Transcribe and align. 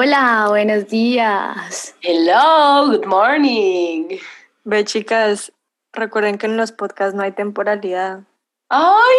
Hola, 0.00 0.46
buenos 0.48 0.86
días. 0.86 1.92
Hello, 2.02 2.86
good 2.86 3.04
morning. 3.04 4.16
Ve, 4.62 4.84
chicas, 4.84 5.50
recuerden 5.92 6.38
que 6.38 6.46
en 6.46 6.56
los 6.56 6.70
podcasts 6.70 7.16
no 7.16 7.24
hay 7.24 7.32
temporalidad. 7.32 8.20
¡Ay, 8.68 9.16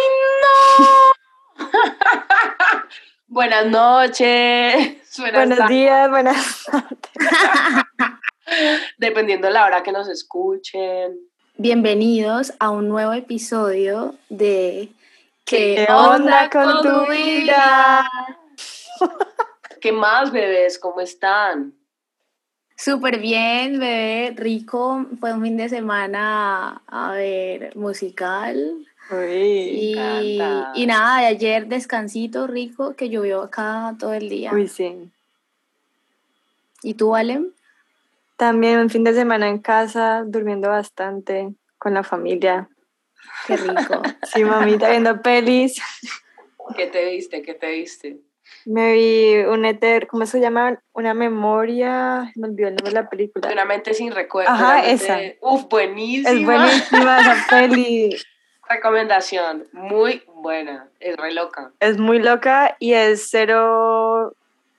no! 1.58 1.66
buenas 3.28 3.66
noches. 3.66 4.96
Buenos 5.18 5.68
días, 5.68 6.08
buenas 6.08 6.64
tardes. 6.64 6.98
Dependiendo 8.96 9.48
de 9.48 9.52
la 9.52 9.66
hora 9.66 9.82
que 9.82 9.92
nos 9.92 10.08
escuchen. 10.08 11.20
Bienvenidos 11.58 12.54
a 12.58 12.70
un 12.70 12.88
nuevo 12.88 13.12
episodio 13.12 14.14
de 14.30 14.88
¿Qué 15.44 15.86
onda 15.90 16.48
con 16.48 16.80
tu 16.80 17.06
vida? 17.12 18.08
¿Qué 19.80 19.92
más, 19.92 20.30
bebés? 20.30 20.78
¿Cómo 20.78 21.00
están? 21.00 21.72
Súper 22.76 23.18
bien, 23.18 23.78
bebé, 23.78 24.34
rico. 24.36 25.06
Fue 25.18 25.32
un 25.32 25.42
fin 25.42 25.56
de 25.56 25.68
semana 25.68 26.82
a 26.86 27.12
ver 27.12 27.74
musical. 27.76 28.86
Uy, 29.10 29.96
Y, 29.96 30.86
nada, 30.86 31.20
de 31.20 31.26
ayer 31.26 31.66
descansito 31.66 32.46
rico 32.46 32.94
que 32.94 33.08
llovió 33.08 33.42
acá 33.42 33.94
todo 33.98 34.12
el 34.14 34.28
día. 34.28 34.52
uy, 34.52 34.68
sí. 34.68 35.10
¿Y 36.82 36.94
tú, 36.94 37.14
Alem? 37.14 37.52
También 38.36 38.78
un 38.78 38.88
fin 38.90 39.04
de 39.04 39.12
semana 39.12 39.48
en 39.48 39.58
casa, 39.58 40.24
durmiendo 40.26 40.68
bastante 40.68 41.52
con 41.78 41.94
la 41.94 42.02
familia. 42.02 42.68
Qué 43.46 43.56
rico. 43.56 44.02
Sí, 44.22 44.44
mamita, 44.44 44.90
viendo 44.90 45.20
pelis. 45.20 45.80
¿Qué 46.76 46.86
te 46.86 47.10
viste? 47.10 47.42
¿Qué 47.42 47.54
te 47.54 47.70
viste? 47.72 48.20
Me 48.66 48.92
vi 48.92 49.36
un 49.44 49.64
eter, 49.64 50.06
¿cómo 50.06 50.26
se 50.26 50.40
llama? 50.40 50.80
Una 50.92 51.14
memoria, 51.14 52.30
me 52.36 52.48
olvidó 52.48 52.68
el 52.68 52.74
nombre 52.76 52.90
de 52.90 53.02
la 53.02 53.08
película. 53.08 53.50
Una 53.50 53.64
mente 53.64 53.94
sin 53.94 54.12
recuerdo. 54.12 54.50
Ajá, 54.50 54.86
esa. 54.86 55.18
Uf, 55.40 55.64
buenísima. 55.68 56.30
Es 56.30 56.44
buenísima 56.44 57.20
esa 57.20 57.46
peli. 57.50 58.16
Recomendación. 58.68 59.66
Muy 59.72 60.22
buena. 60.34 60.88
Es 61.00 61.16
re 61.16 61.32
loca. 61.32 61.72
Es 61.80 61.98
muy 61.98 62.18
loca 62.18 62.76
y 62.78 62.92
es 62.92 63.28
cero 63.30 64.34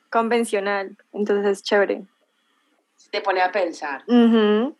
convencional, 0.09 0.95
entonces 1.13 1.45
es 1.51 1.63
chévere. 1.63 2.03
Te 3.11 3.21
pone 3.21 3.41
a 3.41 3.51
pensar. 3.51 4.03
Ujú. 4.07 4.75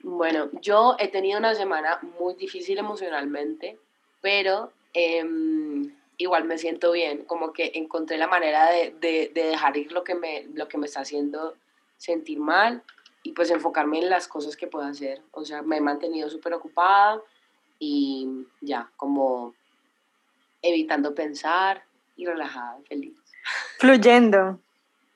Bueno, 0.00 0.50
yo 0.60 0.96
he 0.98 1.08
tenido 1.08 1.38
una 1.38 1.54
semana 1.54 1.98
muy 2.18 2.34
difícil 2.34 2.78
emocionalmente, 2.78 3.78
pero 4.20 4.70
em, 4.92 5.90
igual 6.18 6.44
me 6.44 6.58
siento 6.58 6.92
bien, 6.92 7.24
como 7.24 7.52
que 7.52 7.72
encontré 7.74 8.16
la 8.18 8.26
manera 8.28 8.70
de, 8.70 8.90
de- 9.00 9.30
de 9.34 9.44
dejar 9.44 9.76
ir 9.76 9.92
lo 9.92 10.04
que, 10.04 10.14
me, 10.14 10.44
lo 10.54 10.68
que 10.68 10.78
me 10.78 10.86
está 10.86 11.00
haciendo 11.00 11.54
sentir 11.96 12.38
mal 12.38 12.82
y 13.22 13.32
pues 13.32 13.50
enfocarme 13.50 13.98
en 14.00 14.10
las 14.10 14.28
cosas 14.28 14.56
que 14.56 14.66
puedo 14.66 14.84
hacer. 14.86 15.22
O 15.32 15.44
sea, 15.44 15.62
me 15.62 15.78
he 15.78 15.80
mantenido 15.80 16.28
súper 16.30 16.52
ocupada 16.54 17.20
y 17.78 18.28
ya, 18.60 18.90
como 18.96 19.54
evitando 20.62 21.14
pensar 21.14 21.84
y 22.16 22.26
relajada, 22.26 22.78
feliz. 22.88 23.18
Fluyendo. 23.78 24.60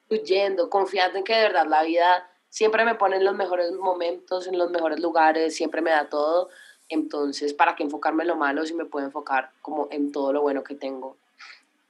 Fluyendo, 0.09 0.69
confiando 0.71 1.19
en 1.19 1.25
que 1.25 1.35
de 1.35 1.43
verdad 1.43 1.67
la 1.67 1.83
vida 1.83 2.31
siempre 2.49 2.85
me 2.85 2.95
pone 2.95 3.17
en 3.17 3.25
los 3.25 3.35
mejores 3.35 3.73
momentos, 3.73 4.47
en 4.47 4.59
los 4.59 4.71
mejores 4.71 5.01
lugares, 5.01 5.55
siempre 5.55 5.81
me 5.83 5.91
da 5.91 6.09
todo. 6.09 6.49
Entonces, 6.89 7.53
¿para 7.53 7.77
qué 7.77 7.83
enfocarme 7.83 8.23
en 8.25 8.29
lo 8.29 8.37
malo 8.37 8.65
si 8.65 8.75
me 8.75 8.85
puedo 8.85 9.07
enfocar 9.07 9.51
como 9.63 9.89
en 9.91 10.11
todo 10.13 10.33
lo 10.33 10.43
bueno 10.43 10.63
que 10.63 10.75
tengo? 10.75 11.17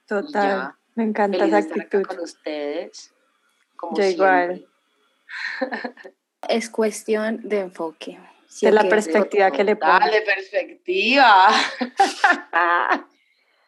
Total. 0.06 0.32
Ya. 0.32 0.78
Me 0.94 1.04
encanta 1.04 1.38
Feliz 1.38 1.48
esa 1.48 1.56
de 1.56 1.62
estar 1.62 1.78
acá 1.78 1.98
actitud. 1.98 2.16
con 2.16 2.24
ustedes. 2.24 3.14
Como 3.76 3.96
Yo 3.96 4.04
igual. 4.04 4.66
Es 6.48 6.70
cuestión 6.70 7.40
de 7.48 7.60
enfoque. 7.60 8.18
¿sí 8.46 8.66
De 8.66 8.72
la 8.72 8.88
perspectiva 8.88 9.50
que 9.50 9.64
le 9.64 9.76
pones. 9.76 10.12
de 10.12 10.22
perspectiva. 10.22 11.48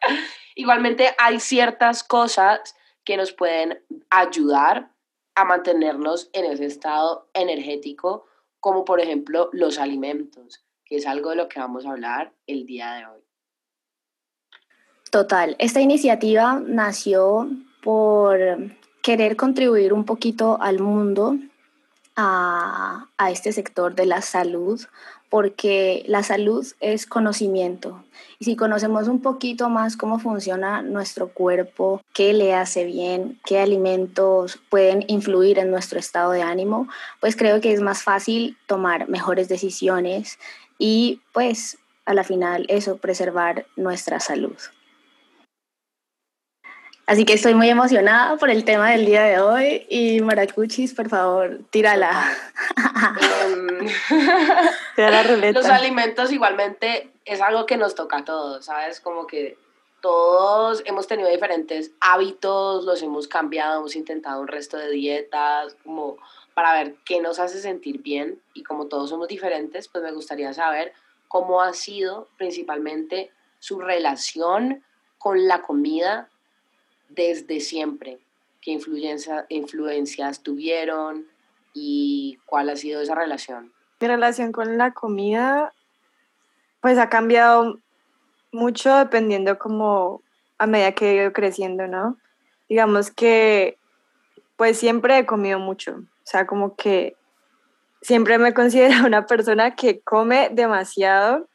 Igualmente 0.55 1.13
hay 1.17 1.39
ciertas 1.39 2.03
cosas 2.03 2.75
que 3.03 3.17
nos 3.17 3.33
pueden 3.33 3.83
ayudar 4.09 4.91
a 5.35 5.45
mantenernos 5.45 6.29
en 6.33 6.45
ese 6.45 6.65
estado 6.65 7.29
energético, 7.33 8.25
como 8.59 8.85
por 8.85 8.99
ejemplo 8.99 9.49
los 9.53 9.79
alimentos, 9.79 10.63
es 10.91 11.07
algo 11.07 11.31
de 11.31 11.37
lo 11.37 11.47
que 11.47 11.59
vamos 11.59 11.85
a 11.85 11.91
hablar 11.91 12.33
el 12.47 12.65
día 12.65 12.93
de 12.93 13.05
hoy. 13.05 13.21
Total, 15.09 15.55
esta 15.59 15.81
iniciativa 15.81 16.61
nació 16.65 17.49
por 17.81 18.39
querer 19.01 19.35
contribuir 19.35 19.93
un 19.93 20.05
poquito 20.05 20.61
al 20.61 20.79
mundo, 20.79 21.37
a, 22.15 23.07
a 23.17 23.31
este 23.31 23.51
sector 23.51 23.95
de 23.95 24.05
la 24.05 24.21
salud, 24.21 24.79
porque 25.29 26.03
la 26.07 26.23
salud 26.23 26.67
es 26.81 27.05
conocimiento. 27.05 28.03
Y 28.37 28.43
si 28.43 28.57
conocemos 28.57 29.07
un 29.07 29.21
poquito 29.21 29.69
más 29.69 29.95
cómo 29.95 30.19
funciona 30.19 30.81
nuestro 30.81 31.29
cuerpo, 31.29 32.01
qué 32.13 32.33
le 32.33 32.53
hace 32.53 32.83
bien, 32.83 33.39
qué 33.45 33.59
alimentos 33.59 34.59
pueden 34.69 35.05
influir 35.07 35.57
en 35.57 35.71
nuestro 35.71 35.99
estado 35.99 36.31
de 36.31 36.41
ánimo, 36.41 36.89
pues 37.21 37.37
creo 37.37 37.61
que 37.61 37.71
es 37.71 37.79
más 37.79 38.03
fácil 38.03 38.57
tomar 38.67 39.07
mejores 39.07 39.47
decisiones 39.47 40.37
y 40.81 41.21
pues 41.31 41.77
a 42.05 42.15
la 42.15 42.23
final 42.23 42.65
eso, 42.67 42.97
preservar 42.97 43.67
nuestra 43.75 44.19
salud. 44.19 44.57
Así 47.05 47.23
que 47.23 47.33
estoy 47.33 47.53
muy 47.53 47.69
emocionada 47.69 48.37
por 48.37 48.49
el 48.49 48.65
tema 48.65 48.89
del 48.89 49.05
día 49.05 49.23
de 49.23 49.39
hoy 49.39 49.85
y 49.89 50.21
Maracuchis, 50.21 50.95
por 50.95 51.07
favor, 51.07 51.59
tírala. 51.69 52.35
La. 54.97 55.51
Los 55.51 55.65
alimentos 55.65 56.31
igualmente 56.31 57.11
es 57.25 57.41
algo 57.41 57.67
que 57.67 57.77
nos 57.77 57.93
toca 57.93 58.17
a 58.17 58.25
todos, 58.25 58.65
¿sabes? 58.65 58.99
Como 59.01 59.27
que 59.27 59.57
todos 60.01 60.81
hemos 60.85 61.05
tenido 61.05 61.29
diferentes 61.29 61.91
hábitos, 61.99 62.85
los 62.85 63.03
hemos 63.03 63.27
cambiado, 63.27 63.79
hemos 63.79 63.95
intentado 63.95 64.41
un 64.41 64.47
resto 64.47 64.77
de 64.77 64.89
dietas, 64.89 65.75
como 65.83 66.17
para 66.53 66.73
ver 66.73 66.95
qué 67.05 67.21
nos 67.21 67.39
hace 67.39 67.59
sentir 67.59 68.01
bien 68.01 68.41
y 68.53 68.63
como 68.63 68.87
todos 68.87 69.09
somos 69.09 69.27
diferentes, 69.27 69.87
pues 69.87 70.03
me 70.03 70.11
gustaría 70.11 70.53
saber 70.53 70.93
cómo 71.27 71.61
ha 71.61 71.73
sido 71.73 72.27
principalmente 72.37 73.31
su 73.59 73.79
relación 73.79 74.83
con 75.17 75.47
la 75.47 75.61
comida 75.61 76.29
desde 77.09 77.59
siempre, 77.59 78.19
qué 78.61 78.71
influencia, 78.71 79.45
influencias 79.49 80.41
tuvieron 80.41 81.27
y 81.73 82.39
cuál 82.45 82.69
ha 82.69 82.75
sido 82.75 83.01
esa 83.01 83.15
relación. 83.15 83.71
Mi 83.99 84.07
relación 84.07 84.51
con 84.51 84.77
la 84.77 84.91
comida, 84.91 85.73
pues 86.81 86.97
ha 86.97 87.09
cambiado 87.09 87.77
mucho 88.51 88.95
dependiendo 88.97 89.57
como 89.57 90.21
a 90.57 90.67
medida 90.67 90.91
que 90.93 91.11
he 91.11 91.15
ido 91.15 91.33
creciendo, 91.33 91.87
¿no? 91.87 92.17
Digamos 92.67 93.11
que 93.11 93.77
pues 94.57 94.77
siempre 94.77 95.17
he 95.17 95.25
comido 95.25 95.59
mucho, 95.59 96.03
o 96.23 96.25
sea, 96.25 96.45
como 96.47 96.75
que 96.75 97.15
siempre 98.01 98.37
me 98.37 98.53
considero 98.53 99.05
una 99.05 99.25
persona 99.25 99.75
que 99.75 100.01
come 100.01 100.49
demasiado 100.51 101.47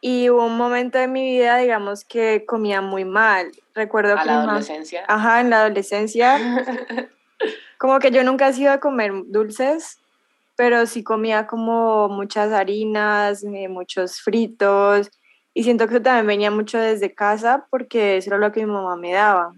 y 0.00 0.30
hubo 0.30 0.46
un 0.46 0.56
momento 0.56 0.98
de 0.98 1.08
mi 1.08 1.22
vida, 1.38 1.58
digamos, 1.58 2.04
que 2.04 2.44
comía 2.46 2.80
muy 2.80 3.04
mal. 3.04 3.50
Recuerdo 3.74 4.14
A 4.14 4.20
que 4.22 4.26
la 4.26 4.32
mamá- 4.38 4.52
adolescencia. 4.52 5.04
Ajá, 5.06 5.40
en 5.40 5.50
la 5.50 5.60
adolescencia 5.60 6.38
como 7.78 7.98
que 7.98 8.10
yo 8.10 8.24
nunca 8.24 8.48
he 8.48 8.52
sido 8.52 8.72
a 8.72 8.80
comer 8.80 9.12
dulces, 9.26 10.00
pero 10.56 10.86
sí 10.86 11.02
comía 11.02 11.46
como 11.46 12.08
muchas 12.08 12.52
harinas, 12.52 13.42
eh, 13.44 13.68
muchos 13.68 14.20
fritos, 14.20 15.10
y 15.54 15.64
siento 15.64 15.86
que 15.86 15.94
eso 15.94 16.02
también 16.02 16.26
venía 16.26 16.50
mucho 16.50 16.78
desde 16.78 17.14
casa 17.14 17.66
porque 17.70 18.16
eso 18.18 18.30
era 18.30 18.38
lo 18.38 18.52
que 18.52 18.64
mi 18.66 18.72
mamá 18.72 18.96
me 18.96 19.12
daba, 19.12 19.52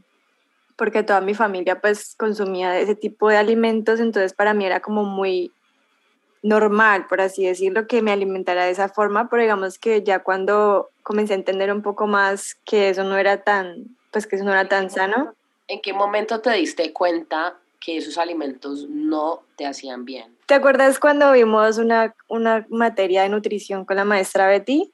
porque 0.82 1.04
toda 1.04 1.20
mi 1.20 1.32
familia 1.32 1.80
pues 1.80 2.16
consumía 2.18 2.76
ese 2.80 2.96
tipo 2.96 3.28
de 3.28 3.36
alimentos, 3.36 4.00
entonces 4.00 4.34
para 4.34 4.52
mí 4.52 4.66
era 4.66 4.80
como 4.80 5.04
muy 5.04 5.52
normal, 6.42 7.06
por 7.06 7.20
así 7.20 7.46
decirlo, 7.46 7.86
que 7.86 8.02
me 8.02 8.10
alimentara 8.10 8.64
de 8.64 8.72
esa 8.72 8.88
forma, 8.88 9.30
pero 9.30 9.42
digamos 9.42 9.78
que 9.78 10.02
ya 10.02 10.24
cuando 10.24 10.90
comencé 11.04 11.34
a 11.34 11.36
entender 11.36 11.72
un 11.72 11.82
poco 11.82 12.08
más 12.08 12.56
que 12.64 12.88
eso 12.88 13.04
no 13.04 13.16
era 13.16 13.44
tan, 13.44 13.96
pues 14.10 14.26
que 14.26 14.34
eso 14.34 14.44
no 14.44 14.50
era 14.50 14.68
tan 14.68 14.90
sano, 14.90 15.34
¿En 15.68 15.80
qué 15.80 15.92
momento 15.92 16.40
te 16.40 16.50
diste 16.50 16.92
cuenta 16.92 17.60
que 17.78 17.98
esos 17.98 18.18
alimentos 18.18 18.88
no 18.88 19.44
te 19.56 19.64
hacían 19.64 20.04
bien? 20.04 20.36
¿Te 20.46 20.54
acuerdas 20.54 20.98
cuando 20.98 21.30
vimos 21.30 21.78
una, 21.78 22.12
una 22.26 22.66
materia 22.70 23.22
de 23.22 23.28
nutrición 23.28 23.84
con 23.84 23.98
la 23.98 24.04
maestra 24.04 24.48
Betty? 24.48 24.92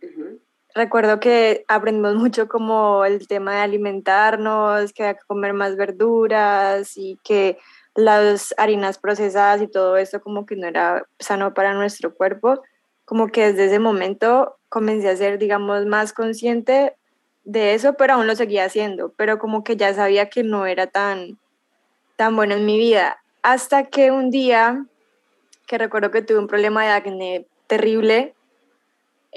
Ujú. 0.00 0.38
Recuerdo 0.76 1.20
que 1.20 1.64
aprendimos 1.68 2.16
mucho 2.16 2.48
como 2.48 3.06
el 3.06 3.26
tema 3.26 3.54
de 3.54 3.60
alimentarnos, 3.62 4.92
que 4.92 5.04
había 5.04 5.14
que 5.14 5.24
comer 5.26 5.54
más 5.54 5.74
verduras 5.74 6.98
y 6.98 7.18
que 7.24 7.56
las 7.94 8.54
harinas 8.58 8.98
procesadas 8.98 9.62
y 9.62 9.68
todo 9.68 9.96
eso 9.96 10.20
como 10.20 10.44
que 10.44 10.54
no 10.54 10.66
era 10.66 11.06
sano 11.18 11.54
para 11.54 11.72
nuestro 11.72 12.14
cuerpo. 12.14 12.60
Como 13.06 13.28
que 13.28 13.52
desde 13.52 13.64
ese 13.64 13.78
momento 13.78 14.58
comencé 14.68 15.08
a 15.08 15.16
ser, 15.16 15.38
digamos, 15.38 15.86
más 15.86 16.12
consciente 16.12 16.94
de 17.44 17.72
eso, 17.72 17.94
pero 17.94 18.12
aún 18.12 18.26
lo 18.26 18.36
seguía 18.36 18.66
haciendo, 18.66 19.14
pero 19.16 19.38
como 19.38 19.64
que 19.64 19.78
ya 19.78 19.94
sabía 19.94 20.28
que 20.28 20.42
no 20.42 20.66
era 20.66 20.88
tan 20.88 21.38
tan 22.16 22.36
bueno 22.36 22.52
en 22.52 22.66
mi 22.66 22.76
vida. 22.76 23.22
Hasta 23.40 23.84
que 23.84 24.10
un 24.10 24.30
día, 24.30 24.84
que 25.66 25.78
recuerdo 25.78 26.10
que 26.10 26.20
tuve 26.20 26.38
un 26.38 26.48
problema 26.48 26.84
de 26.84 26.90
acné 26.90 27.46
terrible, 27.66 28.35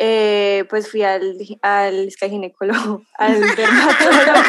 eh, 0.02 0.64
pues 0.70 0.90
fui 0.90 1.04
al, 1.04 1.36
al 1.62 2.10
ginecólogo, 2.10 3.04
al 3.18 3.42
dermatólogo. 3.42 4.40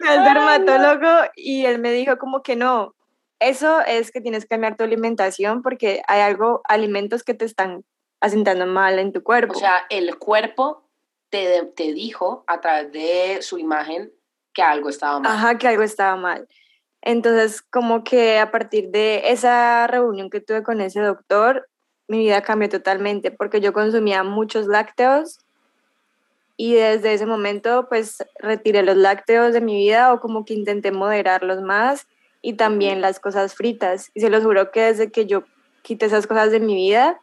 al 0.08 0.24
dermatólogo 0.24 1.30
y 1.36 1.64
él 1.64 1.78
me 1.78 1.92
dijo 1.92 2.18
como 2.18 2.42
que 2.42 2.56
no, 2.56 2.96
eso 3.38 3.80
es 3.82 4.10
que 4.10 4.20
tienes 4.20 4.44
que 4.44 4.48
cambiar 4.48 4.76
tu 4.76 4.82
alimentación 4.82 5.62
porque 5.62 6.02
hay 6.08 6.22
algo, 6.22 6.62
alimentos 6.64 7.22
que 7.22 7.34
te 7.34 7.44
están 7.44 7.84
asentando 8.20 8.66
mal 8.66 8.98
en 8.98 9.12
tu 9.12 9.22
cuerpo. 9.22 9.54
O 9.54 9.60
sea, 9.60 9.86
el 9.88 10.18
cuerpo 10.18 10.88
te, 11.28 11.62
te 11.76 11.92
dijo 11.92 12.42
a 12.48 12.60
través 12.60 12.90
de 12.90 13.42
su 13.42 13.58
imagen 13.58 14.12
que 14.52 14.62
algo 14.62 14.88
estaba 14.88 15.20
mal. 15.20 15.30
Ajá, 15.30 15.56
que 15.56 15.68
algo 15.68 15.84
estaba 15.84 16.16
mal. 16.16 16.48
Entonces, 17.00 17.62
como 17.62 18.02
que 18.02 18.40
a 18.40 18.50
partir 18.50 18.88
de 18.88 19.30
esa 19.30 19.86
reunión 19.86 20.30
que 20.30 20.40
tuve 20.40 20.64
con 20.64 20.80
ese 20.80 21.00
doctor, 21.00 21.68
mi 22.08 22.18
vida 22.18 22.42
cambió 22.42 22.68
totalmente 22.68 23.30
porque 23.30 23.60
yo 23.60 23.72
consumía 23.72 24.22
muchos 24.22 24.66
lácteos 24.66 25.40
y 26.56 26.74
desde 26.74 27.14
ese 27.14 27.26
momento 27.26 27.86
pues 27.88 28.24
retiré 28.38 28.82
los 28.82 28.96
lácteos 28.96 29.52
de 29.52 29.60
mi 29.60 29.74
vida 29.76 30.12
o 30.12 30.20
como 30.20 30.44
que 30.44 30.54
intenté 30.54 30.92
moderarlos 30.92 31.62
más 31.62 32.06
y 32.42 32.54
también 32.54 33.00
las 33.00 33.20
cosas 33.20 33.54
fritas. 33.54 34.10
Y 34.14 34.20
se 34.20 34.30
los 34.30 34.44
juro 34.44 34.70
que 34.70 34.82
desde 34.82 35.10
que 35.10 35.26
yo 35.26 35.44
quité 35.82 36.06
esas 36.06 36.26
cosas 36.26 36.50
de 36.50 36.60
mi 36.60 36.74
vida, 36.74 37.20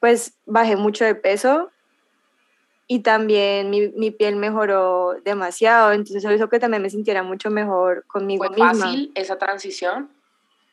pues 0.00 0.34
bajé 0.46 0.76
mucho 0.76 1.04
de 1.04 1.14
peso 1.14 1.70
y 2.86 3.00
también 3.00 3.70
mi, 3.70 3.88
mi, 3.88 4.10
piel 4.10 4.36
mejoró 4.36 5.14
demasiado, 5.24 5.92
entonces 5.92 6.16
eso 6.16 6.32
hizo 6.32 6.48
que 6.48 6.60
también 6.60 6.82
me 6.82 6.90
sintiera 6.90 7.22
mucho 7.22 7.50
mejor 7.50 8.04
conmigo 8.06 8.44
¿Fue 8.44 8.56
fácil 8.56 9.10
esa 9.14 9.38
transición? 9.38 10.10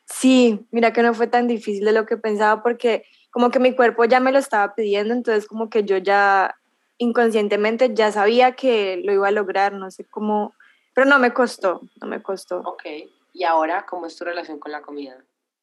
Sí, 0.04 0.66
mira 0.70 0.92
que 0.92 1.02
no 1.02 1.14
fue 1.14 1.26
tan 1.26 1.48
difícil 1.48 1.84
de 1.84 1.92
lo 1.92 2.04
que 2.04 2.18
pensaba 2.18 2.62
porque 2.62 3.04
como 3.32 3.50
que 3.50 3.58
mi 3.58 3.74
cuerpo 3.74 4.04
ya 4.04 4.20
me 4.20 4.30
lo 4.30 4.38
estaba 4.38 4.74
pidiendo, 4.76 5.12
entonces 5.12 5.48
como 5.48 5.68
que 5.68 5.82
yo 5.82 5.96
ya 5.96 6.54
inconscientemente 6.98 7.92
ya 7.92 8.12
sabía 8.12 8.52
que 8.52 9.00
lo 9.04 9.12
iba 9.12 9.26
a 9.26 9.32
lograr, 9.32 9.72
no 9.72 9.90
sé 9.90 10.04
cómo, 10.04 10.54
pero 10.94 11.04
no 11.04 11.18
me 11.18 11.32
costó, 11.32 11.80
no 12.00 12.06
me 12.06 12.22
costó. 12.22 12.60
Ok, 12.60 12.84
¿y 13.32 13.42
ahora 13.42 13.84
cómo 13.86 14.06
es 14.06 14.16
tu 14.16 14.24
relación 14.24 14.60
con 14.60 14.70
la 14.70 14.82
comida? 14.82 15.16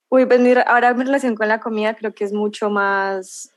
Uy, 0.09 0.25
pues 0.25 0.41
ahora 0.65 0.93
mi 0.93 1.05
relación 1.05 1.35
con 1.35 1.47
la 1.47 1.61
comida 1.61 1.95
creo 1.95 2.13
que 2.13 2.25
es 2.25 2.33
mucho 2.33 2.69
más 2.69 3.53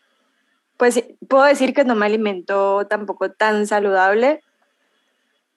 pues 0.83 1.05
puedo 1.29 1.45
decir 1.45 1.75
que 1.75 1.85
no 1.85 1.95
me 1.95 2.07
alimento 2.07 2.87
tampoco 2.89 3.31
tan 3.31 3.69
saludable, 3.69 4.43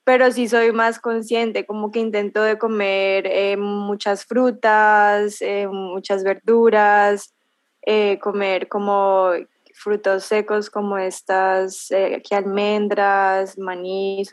pero 0.04 0.32
sí 0.32 0.48
soy 0.48 0.72
más 0.72 1.00
consciente, 1.00 1.66
como 1.66 1.92
que 1.92 2.00
intento 2.00 2.44
de 2.44 2.60
comer 2.60 3.26
eh, 3.26 3.58
muchas 3.58 4.24
frutas, 4.26 5.42
eh, 5.42 5.68
muchas 5.68 6.24
verduras, 6.24 7.34
eh, 7.86 8.20
comer 8.20 8.68
como 8.68 9.32
frutos 9.74 10.24
secos 10.24 10.70
como 10.70 10.98
estas, 10.98 11.90
que 11.90 12.36
almendras, 12.36 13.58
maní, 13.58 14.24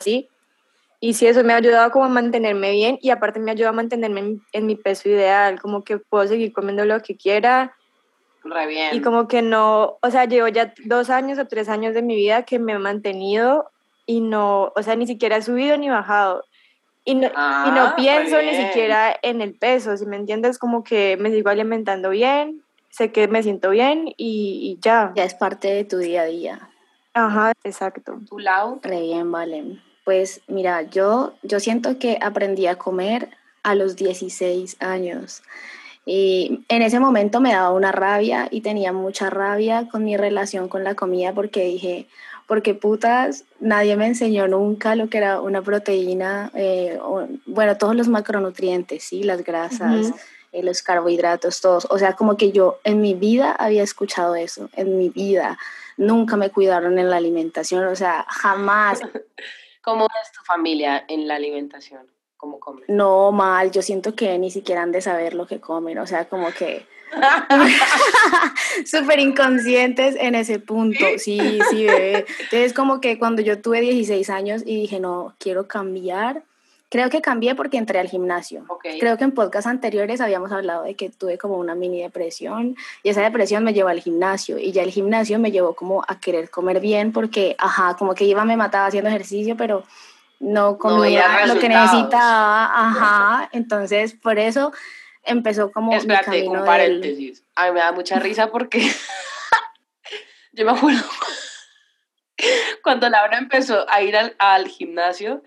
¿sí? 0.00 0.28
Y 1.00 1.14
sí, 1.14 1.26
eso 1.26 1.42
me 1.44 1.52
ha 1.52 1.56
ayudado 1.56 1.90
como 1.90 2.04
a 2.04 2.08
mantenerme 2.08 2.70
bien 2.70 2.98
y 3.02 3.10
aparte 3.10 3.40
me 3.40 3.50
ayuda 3.50 3.70
a 3.70 3.72
mantenerme 3.72 4.20
en, 4.20 4.42
en 4.52 4.66
mi 4.66 4.76
peso 4.76 5.08
ideal, 5.08 5.60
como 5.60 5.82
que 5.82 5.98
puedo 5.98 6.26
seguir 6.26 6.52
comiendo 6.52 6.84
lo 6.84 7.00
que 7.00 7.16
quiera 7.16 7.74
y 8.92 9.00
como 9.00 9.28
que 9.28 9.40
no, 9.40 9.98
o 10.00 10.10
sea, 10.10 10.24
llevo 10.24 10.48
ya 10.48 10.74
dos 10.84 11.10
años 11.10 11.38
o 11.38 11.46
tres 11.46 11.68
años 11.68 11.94
de 11.94 12.02
mi 12.02 12.16
vida 12.16 12.42
que 12.42 12.58
me 12.58 12.72
he 12.72 12.78
mantenido 12.78 13.70
y 14.04 14.20
no, 14.20 14.72
o 14.74 14.82
sea, 14.82 14.96
ni 14.96 15.06
siquiera 15.06 15.36
he 15.36 15.42
subido 15.42 15.76
ni 15.76 15.88
bajado. 15.88 16.44
Y 17.04 17.14
no, 17.14 17.26
y 17.26 17.30
no 17.30 17.32
ah, 17.36 17.94
pienso 17.96 18.40
ni 18.40 18.54
siquiera 18.54 19.16
en 19.22 19.40
el 19.40 19.54
peso, 19.54 19.96
si 19.96 20.06
me 20.06 20.16
entiendes, 20.16 20.58
como 20.58 20.84
que 20.84 21.16
me 21.18 21.30
sigo 21.30 21.50
alimentando 21.50 22.10
bien, 22.10 22.62
sé 22.92 23.10
que 23.10 23.26
me 23.26 23.42
siento 23.42 23.70
bien 23.70 24.08
y, 24.16 24.60
y 24.62 24.78
ya. 24.80 25.12
Ya 25.16 25.24
es 25.24 25.34
parte 25.34 25.72
de 25.72 25.84
tu 25.84 25.98
día 25.98 26.22
a 26.22 26.26
día. 26.26 26.68
Ajá, 27.14 27.52
exacto. 27.64 28.20
¿Tu 28.28 28.38
lado? 28.38 28.78
Re 28.82 29.00
bien, 29.00 29.32
vale. 29.32 29.80
Pues 30.04 30.42
mira, 30.46 30.82
yo, 30.82 31.34
yo 31.42 31.58
siento 31.58 31.98
que 31.98 32.18
aprendí 32.20 32.66
a 32.66 32.76
comer 32.76 33.30
a 33.62 33.74
los 33.74 33.96
16 33.96 34.76
años. 34.80 35.42
Y 36.04 36.64
en 36.68 36.82
ese 36.82 37.00
momento 37.00 37.40
me 37.40 37.52
daba 37.52 37.70
una 37.70 37.92
rabia 37.92 38.48
y 38.50 38.60
tenía 38.60 38.92
mucha 38.92 39.30
rabia 39.30 39.88
con 39.88 40.04
mi 40.04 40.16
relación 40.16 40.68
con 40.68 40.84
la 40.84 40.94
comida 40.94 41.32
porque 41.32 41.64
dije, 41.64 42.08
porque 42.46 42.74
putas, 42.74 43.44
nadie 43.60 43.96
me 43.96 44.06
enseñó 44.06 44.48
nunca 44.48 44.96
lo 44.96 45.08
que 45.08 45.18
era 45.18 45.40
una 45.40 45.62
proteína, 45.62 46.50
eh, 46.54 46.98
bueno, 47.46 47.78
todos 47.78 47.94
los 47.94 48.08
macronutrientes, 48.08 49.04
¿sí? 49.04 49.22
las 49.22 49.44
grasas, 49.44 50.12
eh, 50.52 50.62
los 50.62 50.82
carbohidratos, 50.82 51.60
todos. 51.60 51.86
O 51.90 51.98
sea, 51.98 52.14
como 52.14 52.36
que 52.36 52.52
yo 52.52 52.78
en 52.84 53.00
mi 53.00 53.14
vida 53.14 53.52
había 53.52 53.82
escuchado 53.82 54.34
eso, 54.34 54.70
en 54.74 54.98
mi 54.98 55.08
vida. 55.08 55.58
Nunca 55.96 56.36
me 56.36 56.50
cuidaron 56.50 56.98
en 56.98 57.10
la 57.10 57.16
alimentación, 57.16 57.84
o 57.86 57.96
sea, 57.96 58.24
jamás. 58.28 59.00
¿Cómo 59.82 60.06
es 60.22 60.32
tu 60.32 60.42
familia 60.44 61.04
en 61.08 61.26
la 61.26 61.34
alimentación? 61.34 62.06
cómo 62.42 62.58
comen. 62.58 62.84
No, 62.88 63.30
mal, 63.30 63.70
yo 63.70 63.82
siento 63.82 64.16
que 64.16 64.36
ni 64.36 64.50
siquiera 64.50 64.82
han 64.82 64.90
de 64.90 65.00
saber 65.00 65.32
lo 65.32 65.46
que 65.46 65.60
comen, 65.60 65.96
o 65.98 66.08
sea, 66.08 66.24
como 66.24 66.50
que 66.50 66.84
súper 68.84 69.20
inconscientes 69.20 70.16
en 70.18 70.34
ese 70.34 70.58
punto, 70.58 71.04
sí, 71.18 71.60
sí, 71.70 71.84
bebé. 71.84 72.26
Entonces, 72.40 72.72
como 72.72 73.00
que 73.00 73.16
cuando 73.16 73.42
yo 73.42 73.60
tuve 73.60 73.80
16 73.80 74.28
años 74.30 74.62
y 74.66 74.74
dije, 74.74 74.98
no, 74.98 75.34
quiero 75.38 75.68
cambiar, 75.68 76.42
creo 76.92 77.08
que 77.08 77.22
cambié 77.22 77.54
porque 77.54 77.78
entré 77.78 77.98
al 77.98 78.08
gimnasio. 78.08 78.66
Creo 79.00 79.16
que 79.16 79.24
en 79.24 79.32
podcasts 79.32 79.66
anteriores 79.66 80.20
habíamos 80.20 80.52
hablado 80.52 80.82
de 80.82 80.94
que 80.94 81.08
tuve 81.08 81.38
como 81.38 81.56
una 81.56 81.74
mini 81.74 82.02
depresión 82.02 82.76
y 83.02 83.08
esa 83.08 83.22
depresión 83.22 83.64
me 83.64 83.72
llevó 83.72 83.88
al 83.88 84.00
gimnasio 84.00 84.58
y 84.58 84.72
ya 84.72 84.82
el 84.82 84.90
gimnasio 84.90 85.38
me 85.38 85.50
llevó 85.50 85.74
como 85.74 86.04
a 86.06 86.20
querer 86.20 86.50
comer 86.50 86.80
bien 86.80 87.10
porque, 87.10 87.56
ajá, 87.58 87.96
como 87.96 88.14
que 88.14 88.24
iba, 88.24 88.44
me 88.44 88.58
mataba 88.58 88.84
haciendo 88.84 89.08
ejercicio, 89.08 89.56
pero 89.56 89.84
no 90.38 90.76
comía 90.76 91.46
lo 91.46 91.58
que 91.58 91.70
necesitaba, 91.70 92.64
ajá, 92.64 93.48
entonces 93.52 94.12
por 94.12 94.38
eso 94.38 94.70
empezó 95.22 95.72
como 95.72 95.94
Espérate, 95.94 96.30
mi 96.30 96.36
camino 96.40 96.60
un 96.60 96.66
paréntesis, 96.66 97.42
a 97.54 97.68
mí 97.68 97.72
me 97.72 97.80
da 97.80 97.92
mucha 97.92 98.18
risa 98.20 98.50
porque 98.50 98.80
yo 100.52 100.66
me 100.66 100.72
acuerdo 100.72 101.04
cuando 102.82 103.08
Laura 103.08 103.38
empezó 103.38 103.90
a 103.90 104.02
ir 104.02 104.14
al, 104.14 104.36
al, 104.38 104.68
gimnasio, 104.68 105.42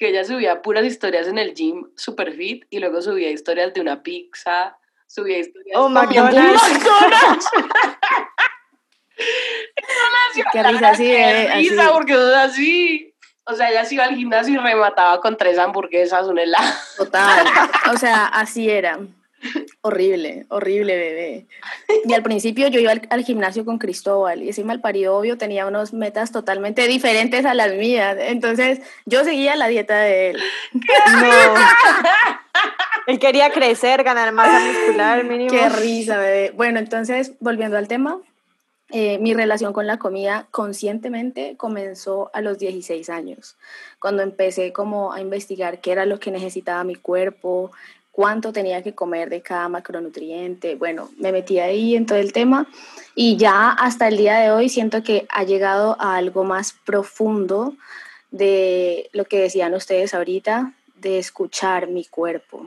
que 0.00 0.08
ella 0.08 0.24
subía 0.24 0.62
puras 0.62 0.84
historias 0.86 1.28
en 1.28 1.36
el 1.36 1.52
gym 1.52 1.90
super 1.94 2.32
fit 2.32 2.64
y 2.70 2.78
luego 2.78 3.02
subía 3.02 3.30
historias 3.30 3.74
de 3.74 3.82
una 3.82 4.02
pizza, 4.02 4.78
subía 5.06 5.38
historias 5.38 5.76
oh, 5.78 5.90
McDonald's. 5.90 6.62
McDonald's. 6.62 7.50
Qué 10.52 10.62
risa, 10.62 10.94
sí, 10.94 11.12
eh, 11.12 11.52
risa 11.54 11.92
porque 11.92 12.14
es 12.14 12.34
así. 12.34 13.14
O 13.44 13.54
sea, 13.54 13.70
ella 13.70 13.84
se 13.84 13.96
iba 13.96 14.04
al 14.04 14.16
gimnasio 14.16 14.54
y 14.54 14.56
remataba 14.56 15.20
con 15.20 15.36
tres 15.36 15.58
hamburguesas, 15.58 16.26
un 16.26 16.38
helado. 16.38 16.72
Total. 16.96 17.46
O 17.92 17.98
sea, 17.98 18.24
así 18.24 18.70
era. 18.70 18.98
Horrible, 19.82 20.44
horrible, 20.48 20.96
bebé. 20.96 21.46
Y 22.04 22.12
al 22.12 22.22
principio 22.22 22.68
yo 22.68 22.80
iba 22.80 22.92
al, 22.92 23.24
gimnasio 23.24 23.64
con 23.64 23.78
Cristóbal 23.78 24.42
y 24.42 24.50
ese 24.50 24.62
malparido 24.62 25.16
obvio 25.16 25.38
tenía 25.38 25.66
unas 25.66 25.94
metas 25.94 26.32
totalmente 26.32 26.86
diferentes 26.86 27.46
a 27.46 27.54
las 27.54 27.72
mías. 27.74 28.16
Entonces 28.20 28.80
yo 29.06 29.24
seguía 29.24 29.56
la 29.56 29.68
dieta 29.68 29.98
de 30.00 30.30
él. 30.30 30.42
No. 30.74 31.54
él 33.06 33.18
quería 33.18 33.50
crecer, 33.50 34.02
ganar 34.04 34.32
masa 34.32 34.60
muscular, 34.60 35.24
mínimo. 35.24 35.50
Qué 35.50 35.68
risa, 35.68 36.18
bebé. 36.18 36.52
Bueno, 36.54 36.78
entonces, 36.78 37.32
volviendo 37.40 37.78
al 37.78 37.88
tema, 37.88 38.20
eh, 38.92 39.18
mi 39.18 39.34
relación 39.34 39.72
con 39.72 39.86
la 39.86 39.98
comida 39.98 40.48
conscientemente 40.50 41.54
comenzó 41.56 42.30
a 42.34 42.40
los 42.40 42.58
16 42.58 43.08
años, 43.08 43.56
cuando 44.00 44.22
empecé 44.22 44.72
como 44.72 45.12
a 45.12 45.20
investigar 45.20 45.80
qué 45.80 45.92
era 45.92 46.06
lo 46.06 46.18
que 46.18 46.32
necesitaba 46.32 46.82
mi 46.82 46.96
cuerpo, 46.96 47.70
cuánto 48.12 48.52
tenía 48.52 48.82
que 48.82 48.94
comer 48.94 49.30
de 49.30 49.42
cada 49.42 49.68
macronutriente. 49.68 50.74
Bueno, 50.74 51.10
me 51.18 51.32
metí 51.32 51.58
ahí 51.58 51.94
en 51.94 52.06
todo 52.06 52.18
el 52.18 52.32
tema 52.32 52.68
y 53.14 53.36
ya 53.36 53.70
hasta 53.70 54.08
el 54.08 54.16
día 54.16 54.38
de 54.38 54.50
hoy 54.50 54.68
siento 54.68 55.02
que 55.02 55.26
ha 55.28 55.44
llegado 55.44 55.96
a 56.00 56.16
algo 56.16 56.44
más 56.44 56.74
profundo 56.84 57.74
de 58.30 59.10
lo 59.12 59.24
que 59.24 59.40
decían 59.40 59.74
ustedes 59.74 60.14
ahorita, 60.14 60.72
de 60.96 61.18
escuchar 61.18 61.88
mi 61.88 62.04
cuerpo, 62.04 62.66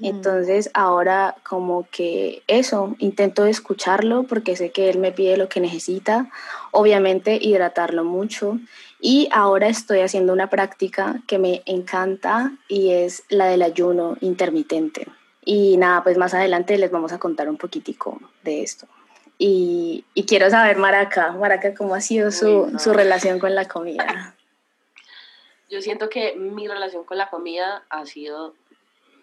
Mm. 0.00 0.06
Entonces 0.06 0.70
ahora 0.74 1.36
como 1.48 1.86
que 1.90 2.42
eso, 2.46 2.96
intento 2.98 3.44
escucharlo 3.44 4.24
porque 4.24 4.56
sé 4.56 4.70
que 4.70 4.90
él 4.90 4.98
me 4.98 5.12
pide 5.12 5.36
lo 5.36 5.48
que 5.48 5.60
necesita, 5.60 6.30
obviamente 6.72 7.38
hidratarlo 7.40 8.02
mucho 8.04 8.58
y 9.00 9.28
ahora 9.32 9.68
estoy 9.68 10.00
haciendo 10.00 10.32
una 10.32 10.50
práctica 10.50 11.22
que 11.26 11.38
me 11.38 11.62
encanta 11.66 12.52
y 12.68 12.92
es 12.92 13.24
la 13.28 13.46
del 13.46 13.62
ayuno 13.62 14.16
intermitente. 14.20 15.06
Y 15.44 15.76
nada, 15.78 16.02
pues 16.02 16.18
más 16.18 16.34
adelante 16.34 16.76
les 16.76 16.90
vamos 16.90 17.12
a 17.12 17.18
contar 17.18 17.48
un 17.48 17.56
poquitico 17.56 18.20
de 18.44 18.62
esto. 18.62 18.86
Y, 19.38 20.04
y 20.12 20.24
quiero 20.24 20.50
saber, 20.50 20.76
Maraca, 20.76 21.32
Maraca, 21.32 21.74
¿cómo 21.74 21.94
ha 21.94 22.00
sido 22.02 22.30
su, 22.30 22.76
su 22.78 22.92
relación 22.92 23.38
con 23.38 23.54
la 23.54 23.66
comida? 23.66 24.34
yo 25.70 25.80
siento 25.80 26.10
que 26.10 26.34
mi 26.34 26.66
relación 26.66 27.04
con 27.04 27.16
la 27.16 27.30
comida 27.30 27.86
ha 27.88 28.04
sido, 28.04 28.54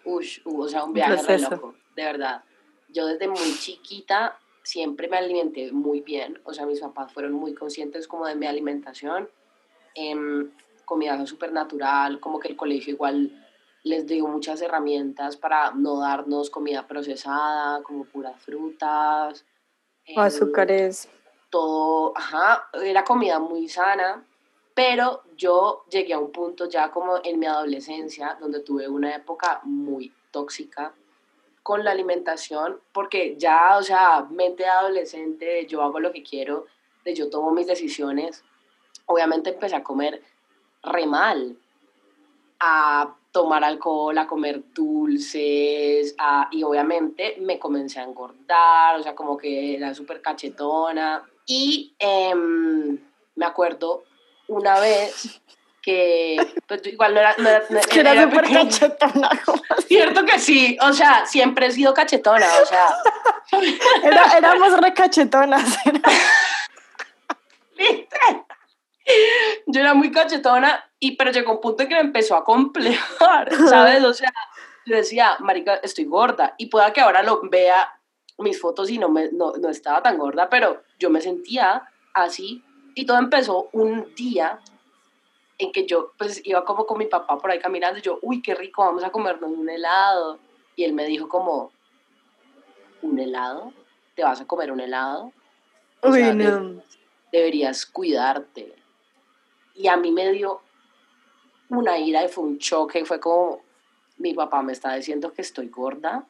ush, 0.04 0.40
o 0.44 0.66
sea, 0.66 0.82
un 0.84 0.94
viaje 0.94 1.22
re 1.22 1.38
loco, 1.38 1.74
de 1.94 2.04
verdad. 2.04 2.42
Yo 2.88 3.06
desde 3.06 3.28
muy 3.28 3.54
chiquita 3.58 4.38
siempre 4.62 5.08
me 5.08 5.18
alimenté 5.18 5.70
muy 5.72 6.00
bien, 6.00 6.40
o 6.44 6.54
sea, 6.54 6.64
mis 6.64 6.80
papás 6.80 7.12
fueron 7.12 7.32
muy 7.32 7.54
conscientes 7.54 8.08
como 8.08 8.26
de 8.26 8.34
mi 8.34 8.46
alimentación, 8.46 9.28
eh, 9.94 10.50
comida 10.84 11.26
súper 11.26 11.52
natural, 11.52 12.18
como 12.20 12.40
que 12.40 12.48
el 12.48 12.56
colegio 12.56 12.94
igual 12.94 13.30
les 13.84 14.06
dio 14.06 14.26
muchas 14.26 14.60
herramientas 14.62 15.36
para 15.36 15.70
no 15.72 16.00
darnos 16.00 16.50
comida 16.50 16.86
procesada, 16.86 17.82
como 17.82 18.04
puras 18.04 18.40
frutas. 18.42 19.44
O 20.16 20.20
azúcares. 20.20 21.08
Todo, 21.50 22.12
ajá, 22.16 22.68
era 22.82 23.04
comida 23.04 23.38
muy 23.38 23.68
sana, 23.68 24.24
pero 24.74 25.22
yo 25.36 25.84
llegué 25.90 26.12
a 26.14 26.18
un 26.18 26.30
punto 26.30 26.68
ya 26.68 26.90
como 26.90 27.18
en 27.22 27.38
mi 27.38 27.46
adolescencia, 27.46 28.36
donde 28.40 28.60
tuve 28.60 28.88
una 28.88 29.14
época 29.14 29.60
muy 29.64 30.12
tóxica 30.30 30.94
con 31.62 31.84
la 31.84 31.90
alimentación, 31.90 32.80
porque 32.92 33.36
ya, 33.36 33.76
o 33.76 33.82
sea, 33.82 34.26
mente 34.30 34.66
adolescente, 34.66 35.66
yo 35.66 35.82
hago 35.82 36.00
lo 36.00 36.12
que 36.12 36.22
quiero, 36.22 36.66
de 37.04 37.14
yo 37.14 37.28
tomo 37.28 37.50
mis 37.52 37.66
decisiones, 37.66 38.44
obviamente 39.08 39.50
empecé 39.50 39.76
a 39.76 39.82
comer 39.82 40.22
re 40.82 41.06
mal, 41.06 41.56
a 42.60 43.14
tomar 43.32 43.64
alcohol, 43.64 44.16
a 44.16 44.26
comer 44.26 44.62
dulces, 44.72 46.14
y 46.52 46.62
obviamente 46.62 47.36
me 47.40 47.58
comencé 47.58 48.00
a 48.00 48.04
engordar, 48.04 48.98
o 48.98 49.02
sea, 49.02 49.14
como 49.14 49.36
que 49.36 49.76
era 49.76 49.94
súper 49.94 50.22
cachetona. 50.22 51.22
Y 51.46 51.94
em, 51.98 52.98
me 53.34 53.46
acuerdo 53.46 54.04
una 54.48 54.78
vez 54.80 55.40
que, 55.82 56.36
pues 56.66 56.86
igual 56.86 57.14
no 57.14 57.20
era... 57.20 57.34
No 57.38 57.48
era, 57.48 58.12
era, 58.12 58.22
súper 58.24 58.52
cachetona. 58.52 59.30
Cierto 59.86 60.24
que 60.24 60.38
sí, 60.38 60.76
o 60.82 60.92
sea, 60.92 61.24
siempre 61.26 61.66
he 61.66 61.72
sido 61.72 61.94
cachetona, 61.94 62.46
o 62.62 62.66
sea... 62.66 62.88
Éramos 64.36 64.78
re 64.80 64.92
cachetonas. 64.92 65.78
Yo 69.66 69.80
era 69.80 69.94
muy 69.94 70.10
cachetona, 70.10 70.84
y, 71.00 71.16
pero 71.16 71.30
llegó 71.30 71.52
un 71.52 71.60
punto 71.60 71.82
en 71.82 71.88
que 71.88 71.94
me 71.94 72.00
empezó 72.00 72.36
a 72.36 72.44
complejar, 72.44 73.52
¿sabes? 73.68 74.04
O 74.04 74.12
sea, 74.12 74.32
yo 74.86 74.96
decía, 74.96 75.36
marica, 75.40 75.76
estoy 75.76 76.04
gorda. 76.04 76.54
Y 76.58 76.66
pueda 76.66 76.92
que 76.92 77.00
ahora 77.00 77.22
lo 77.22 77.42
vea 77.48 78.00
mis 78.38 78.60
fotos 78.60 78.90
y 78.90 78.98
no, 78.98 79.08
me, 79.08 79.30
no, 79.32 79.52
no 79.52 79.68
estaba 79.68 80.02
tan 80.02 80.18
gorda, 80.18 80.48
pero 80.48 80.82
yo 80.98 81.10
me 81.10 81.20
sentía 81.20 81.88
así. 82.14 82.64
Y 82.94 83.06
todo 83.06 83.18
empezó 83.18 83.68
un 83.72 84.12
día 84.14 84.60
en 85.58 85.72
que 85.72 85.86
yo 85.86 86.12
pues 86.16 86.40
iba 86.44 86.64
como 86.64 86.86
con 86.86 86.98
mi 86.98 87.06
papá 87.06 87.38
por 87.38 87.50
ahí 87.50 87.58
caminando 87.58 87.98
y 87.98 88.02
yo, 88.02 88.18
uy, 88.22 88.40
qué 88.40 88.54
rico, 88.54 88.84
vamos 88.84 89.04
a 89.04 89.10
comernos 89.10 89.50
un 89.50 89.68
helado. 89.68 90.38
Y 90.74 90.84
él 90.84 90.92
me 90.92 91.06
dijo 91.06 91.28
como, 91.28 91.72
¿un 93.02 93.18
helado? 93.18 93.72
¿Te 94.14 94.22
vas 94.22 94.40
a 94.40 94.46
comer 94.46 94.72
un 94.72 94.80
helado? 94.80 95.32
uy, 96.02 96.32
no. 96.34 96.82
deberías 97.32 97.84
cuidarte. 97.84 98.77
Y 99.78 99.86
a 99.86 99.96
mí 99.96 100.10
me 100.10 100.32
dio 100.32 100.60
una 101.70 101.98
ira 101.98 102.24
y 102.24 102.28
fue 102.28 102.44
un 102.44 102.58
choque, 102.58 103.04
fue 103.04 103.20
como, 103.20 103.62
mi 104.16 104.34
papá 104.34 104.60
me 104.60 104.72
está 104.72 104.94
diciendo 104.94 105.32
que 105.32 105.42
estoy 105.42 105.68
gorda. 105.68 106.26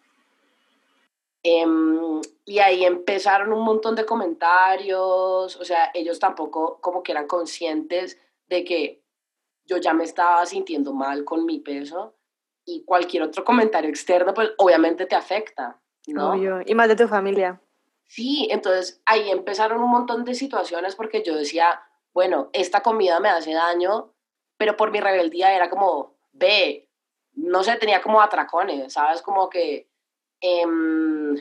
Em, 1.43 2.21
y 2.45 2.59
ahí 2.59 2.85
empezaron 2.85 3.53
un 3.53 3.65
montón 3.65 3.95
de 3.95 4.05
comentarios, 4.05 5.57
o 5.57 5.65
sea, 5.65 5.91
ellos 5.95 6.19
tampoco 6.19 6.79
como 6.81 7.03
que 7.03 7.13
eran 7.13 7.27
conscientes 7.27 8.19
de 8.49 8.65
que 8.65 9.03
yo 9.65 9.79
ya 9.79 9.95
me 9.95 10.05
estaba 10.05 10.45
sintiendo 10.45 10.93
mal 10.93 11.25
con 11.25 11.47
mi 11.47 11.59
peso 11.59 12.15
y 12.67 12.85
cualquier 12.85 13.23
otro 13.23 13.45
comentario 13.45 13.89
externo, 13.89 14.35
pues 14.35 14.51
obviamente 14.59 15.07
te 15.07 15.15
afecta, 15.15 15.81
¿no? 16.07 16.33
Obvio. 16.33 16.61
Y 16.67 16.75
más 16.75 16.89
de 16.89 16.97
tu 16.97 17.09
familia. 17.09 17.63
Sí, 18.09 18.49
entonces 18.51 19.01
ahí 19.07 19.31
empezaron 19.31 19.83
un 19.83 19.91
montón 19.91 20.25
de 20.25 20.35
situaciones 20.35 20.97
porque 20.97 21.23
yo 21.23 21.35
decía, 21.35 21.81
bueno, 22.13 22.51
esta 22.53 22.81
comida 22.81 23.21
me 23.21 23.29
hace 23.29 23.53
daño, 23.53 24.13
pero 24.57 24.77
por 24.77 24.91
mi 24.91 25.01
rebeldía 25.01 25.55
era 25.55 25.71
como, 25.71 26.17
ve, 26.33 26.89
no 27.35 27.63
sé, 27.63 27.77
tenía 27.77 28.03
como 28.03 28.21
atracones, 28.21 28.93
¿sabes? 28.93 29.23
Como 29.23 29.49
que, 29.49 29.89
em, 30.41 31.35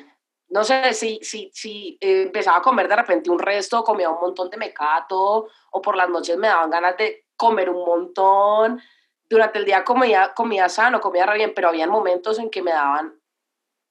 no 0.49 0.63
sé, 0.63 0.93
si, 0.93 1.19
si, 1.23 1.51
si 1.53 1.97
empezaba 1.99 2.57
a 2.57 2.61
comer 2.61 2.87
de 2.87 2.95
repente 2.95 3.29
un 3.29 3.39
resto, 3.39 3.83
comía 3.83 4.09
un 4.09 4.19
montón 4.19 4.49
de 4.49 4.57
mecato, 4.57 5.47
o 5.71 5.81
por 5.81 5.95
las 5.95 6.09
noches 6.09 6.37
me 6.37 6.47
daban 6.47 6.69
ganas 6.69 6.95
de 6.97 7.25
comer 7.35 7.69
un 7.69 7.85
montón, 7.85 8.81
durante 9.29 9.59
el 9.59 9.65
día 9.65 9.83
comía, 9.83 10.33
comía 10.33 10.69
sano, 10.69 11.01
comía 11.01 11.25
re 11.25 11.35
bien, 11.35 11.53
pero 11.55 11.69
había 11.69 11.87
momentos 11.87 12.39
en 12.39 12.49
que 12.49 12.61
me 12.61 12.71
daban 12.71 13.19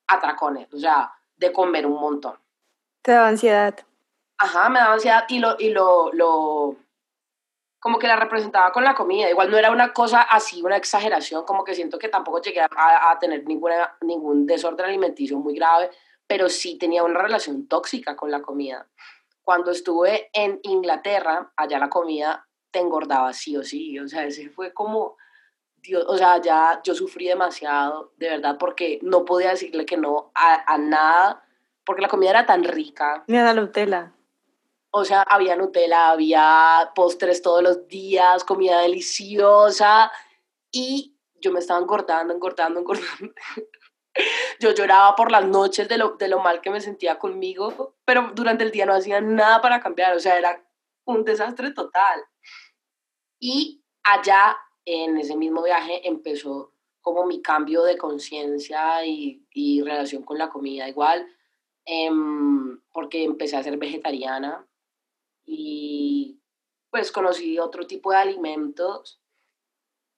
atracones, 0.07 0.73
o 0.73 0.79
sea, 0.79 1.13
de 1.37 1.53
comer 1.53 1.87
un 1.87 2.01
montón. 2.01 2.39
Te 3.03 3.13
daba 3.13 3.29
ansiedad. 3.29 3.86
Ajá, 4.39 4.69
me 4.69 4.79
daba 4.79 4.95
ansiedad 4.95 5.25
y 5.29 5.39
lo, 5.39 5.57
y 5.59 5.71
lo, 5.71 6.13
lo, 6.13 6.77
como 7.81 7.99
que 7.99 8.07
la 8.07 8.17
representaba 8.17 8.73
con 8.73 8.85
la 8.85 8.95
comida. 8.95 9.31
Igual 9.31 9.51
no 9.51 9.57
era 9.57 9.71
una 9.71 9.93
cosa 9.93 10.23
así, 10.23 10.63
una 10.63 10.77
exageración, 10.77 11.45
como 11.45 11.65
que 11.65 11.75
siento 11.75 11.99
que 11.99 12.09
tampoco 12.09 12.41
llegué 12.41 12.61
a, 12.61 12.69
a 13.11 13.19
tener 13.19 13.45
ninguna, 13.47 13.97
ningún 14.03 14.47
desorden 14.47 14.87
alimenticio 14.87 15.39
muy 15.39 15.55
grave, 15.55 15.91
pero 16.27 16.49
sí 16.49 16.77
tenía 16.79 17.05
una 17.05 17.21
relación 17.21 17.67
tóxica 17.67 18.17
con 18.17 18.31
la 18.31 18.43
comida. 18.43 18.87
Cuando 19.43 19.71
estuve 19.71 20.29
en 20.33 20.59
Inglaterra, 20.65 21.53
allá 21.57 21.79
la 21.79 21.89
comida 21.89 22.47
te 22.73 22.81
engordaba 22.81 23.33
sí 23.33 23.57
o 23.57 23.63
sí, 23.63 23.99
o 23.99 24.09
sea, 24.09 24.25
ese 24.25 24.51
fue 24.51 24.75
como, 24.75 25.17
Dios, 25.77 26.05
o 26.09 26.19
sea, 26.19 26.41
ya 26.41 26.81
yo 26.83 26.95
sufrí 26.95 27.29
demasiado, 27.29 28.13
de 28.17 28.31
verdad, 28.31 28.57
porque 28.59 28.99
no 29.03 29.25
podía 29.25 29.51
decirle 29.51 29.87
que 29.87 29.97
no 29.97 30.33
a, 30.35 30.75
a 30.75 30.77
nada, 30.77 31.45
porque 31.85 32.03
la 32.03 32.09
comida 32.09 32.31
era 32.31 32.47
tan 32.47 32.65
rica. 32.65 33.23
Ni 33.29 33.39
a 33.39 33.45
la 33.45 33.55
Nutella. 33.55 34.13
O 34.99 35.05
sea, 35.05 35.21
había 35.21 35.57
Nutella, 35.57 36.09
había 36.09 36.91
postres 36.95 37.43
todos 37.43 37.63
los 37.63 37.87
días, 37.87 38.45
comida 38.45 38.81
deliciosa 38.81 40.11
y 40.73 41.19
yo 41.35 41.53
me 41.53 41.59
estaba 41.59 41.79
engordando, 41.79 42.33
engordando, 42.33 42.81
engordando. 42.81 43.35
Yo 44.59 44.71
lloraba 44.71 45.15
por 45.15 45.31
las 45.31 45.45
noches 45.45 45.87
de 45.91 45.99
lo, 45.99 46.17
de 46.17 46.29
lo 46.29 46.41
mal 46.41 46.63
que 46.63 46.71
me 46.71 46.81
sentía 46.81 47.19
conmigo, 47.19 47.95
pero 48.07 48.31
durante 48.35 48.65
el 48.65 48.71
día 48.71 48.87
no 48.87 48.95
hacía 48.95 49.21
nada 49.21 49.61
para 49.61 49.81
cambiar, 49.81 50.17
o 50.17 50.19
sea, 50.19 50.39
era 50.39 50.67
un 51.05 51.25
desastre 51.27 51.73
total. 51.73 52.25
Y 53.39 53.85
allá, 54.03 54.57
en 54.87 55.19
ese 55.19 55.37
mismo 55.37 55.63
viaje, 55.63 56.09
empezó 56.09 56.73
como 57.03 57.27
mi 57.27 57.43
cambio 57.43 57.83
de 57.83 57.99
conciencia 57.99 59.05
y, 59.05 59.47
y, 59.51 59.83
relación 59.83 60.23
con 60.23 60.39
la 60.39 60.49
comida 60.49 60.89
igual, 60.89 61.29
eh, 61.85 62.11
porque 62.93 63.25
empecé 63.25 63.59
a 63.59 63.63
ser 63.63 63.77
vegetariana 63.77 64.67
y 65.47 66.41
pues 66.91 67.13
conocí 67.13 67.59
otro 67.59 67.87
tipo 67.87 68.11
de 68.11 68.19
alimentos 68.19 69.21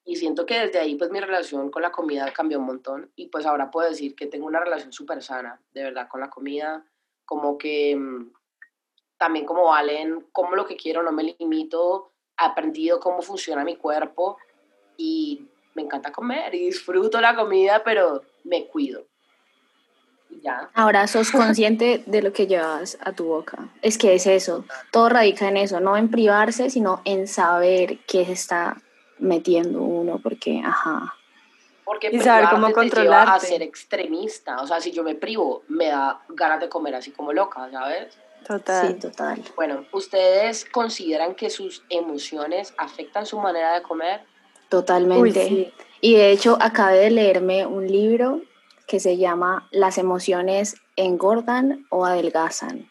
y 0.03 0.15
siento 0.15 0.45
que 0.45 0.59
desde 0.59 0.79
ahí 0.79 0.95
pues 0.95 1.11
mi 1.11 1.19
relación 1.19 1.69
con 1.69 1.83
la 1.83 1.91
comida 1.91 2.33
cambió 2.33 2.59
un 2.59 2.65
montón 2.65 3.11
y 3.15 3.27
pues 3.27 3.45
ahora 3.45 3.69
puedo 3.69 3.87
decir 3.87 4.15
que 4.15 4.25
tengo 4.25 4.47
una 4.47 4.59
relación 4.59 4.91
súper 4.91 5.21
sana, 5.21 5.61
de 5.71 5.83
verdad, 5.83 6.07
con 6.09 6.19
la 6.19 6.29
comida, 6.29 6.83
como 7.25 7.57
que 7.57 7.95
mm, 7.95 8.31
también 9.17 9.45
como 9.45 9.65
valen, 9.65 10.27
como 10.31 10.55
lo 10.55 10.65
que 10.65 10.77
quiero, 10.77 11.03
no 11.03 11.11
me 11.11 11.35
limito, 11.37 12.13
he 12.39 12.45
aprendido 12.45 12.99
cómo 12.99 13.21
funciona 13.21 13.63
mi 13.63 13.75
cuerpo 13.75 14.37
y 14.97 15.47
me 15.75 15.83
encanta 15.83 16.11
comer 16.11 16.55
y 16.55 16.65
disfruto 16.65 17.21
la 17.21 17.35
comida, 17.35 17.83
pero 17.83 18.23
me 18.45 18.67
cuido. 18.67 19.05
Ahora 20.73 21.07
sos 21.07 21.31
consciente 21.31 22.03
de 22.05 22.21
lo 22.21 22.33
que 22.33 22.47
llevas 22.47 22.97
a 23.01 23.11
tu 23.11 23.25
boca. 23.25 23.69
Es 23.81 23.97
que 23.97 24.15
es 24.15 24.25
eso, 24.27 24.65
todo 24.91 25.09
radica 25.09 25.47
en 25.47 25.57
eso, 25.57 25.79
no 25.79 25.97
en 25.97 26.09
privarse, 26.09 26.69
sino 26.69 27.01
en 27.05 27.27
saber 27.27 27.99
qué 28.07 28.25
se 28.25 28.33
está 28.33 28.77
metiendo 29.19 29.81
uno, 29.81 30.19
porque, 30.21 30.61
ajá. 30.63 31.13
Porque 31.83 32.09
y 32.11 32.19
saber 32.19 32.49
cómo 32.49 32.71
controlar 32.71 33.29
a 33.29 33.39
ser 33.39 33.61
extremista, 33.61 34.61
o 34.61 34.67
sea, 34.67 34.79
si 34.79 34.91
yo 34.91 35.03
me 35.03 35.15
privo, 35.15 35.63
me 35.67 35.87
da 35.87 36.21
ganas 36.29 36.59
de 36.59 36.69
comer 36.69 36.95
así 36.95 37.11
como 37.11 37.33
loca, 37.33 37.69
¿sabes? 37.71 38.17
Total. 38.47 38.87
Sí, 38.87 38.93
total. 38.93 39.43
Bueno, 39.55 39.85
¿ustedes 39.91 40.65
consideran 40.65 41.35
que 41.35 41.49
sus 41.49 41.83
emociones 41.89 42.73
afectan 42.77 43.25
su 43.25 43.39
manera 43.39 43.73
de 43.73 43.81
comer? 43.81 44.21
Totalmente. 44.69 45.73
Y 45.99 46.15
de 46.15 46.31
hecho, 46.31 46.57
acabé 46.61 46.99
de 46.99 47.11
leerme 47.11 47.65
un 47.65 47.87
libro 47.87 48.41
que 48.89 48.99
se 48.99 49.17
llama 49.17 49.69
Las 49.71 49.99
emociones 49.99 50.75
engordan 50.95 51.85
o 51.91 52.05
adelgazan. 52.05 52.89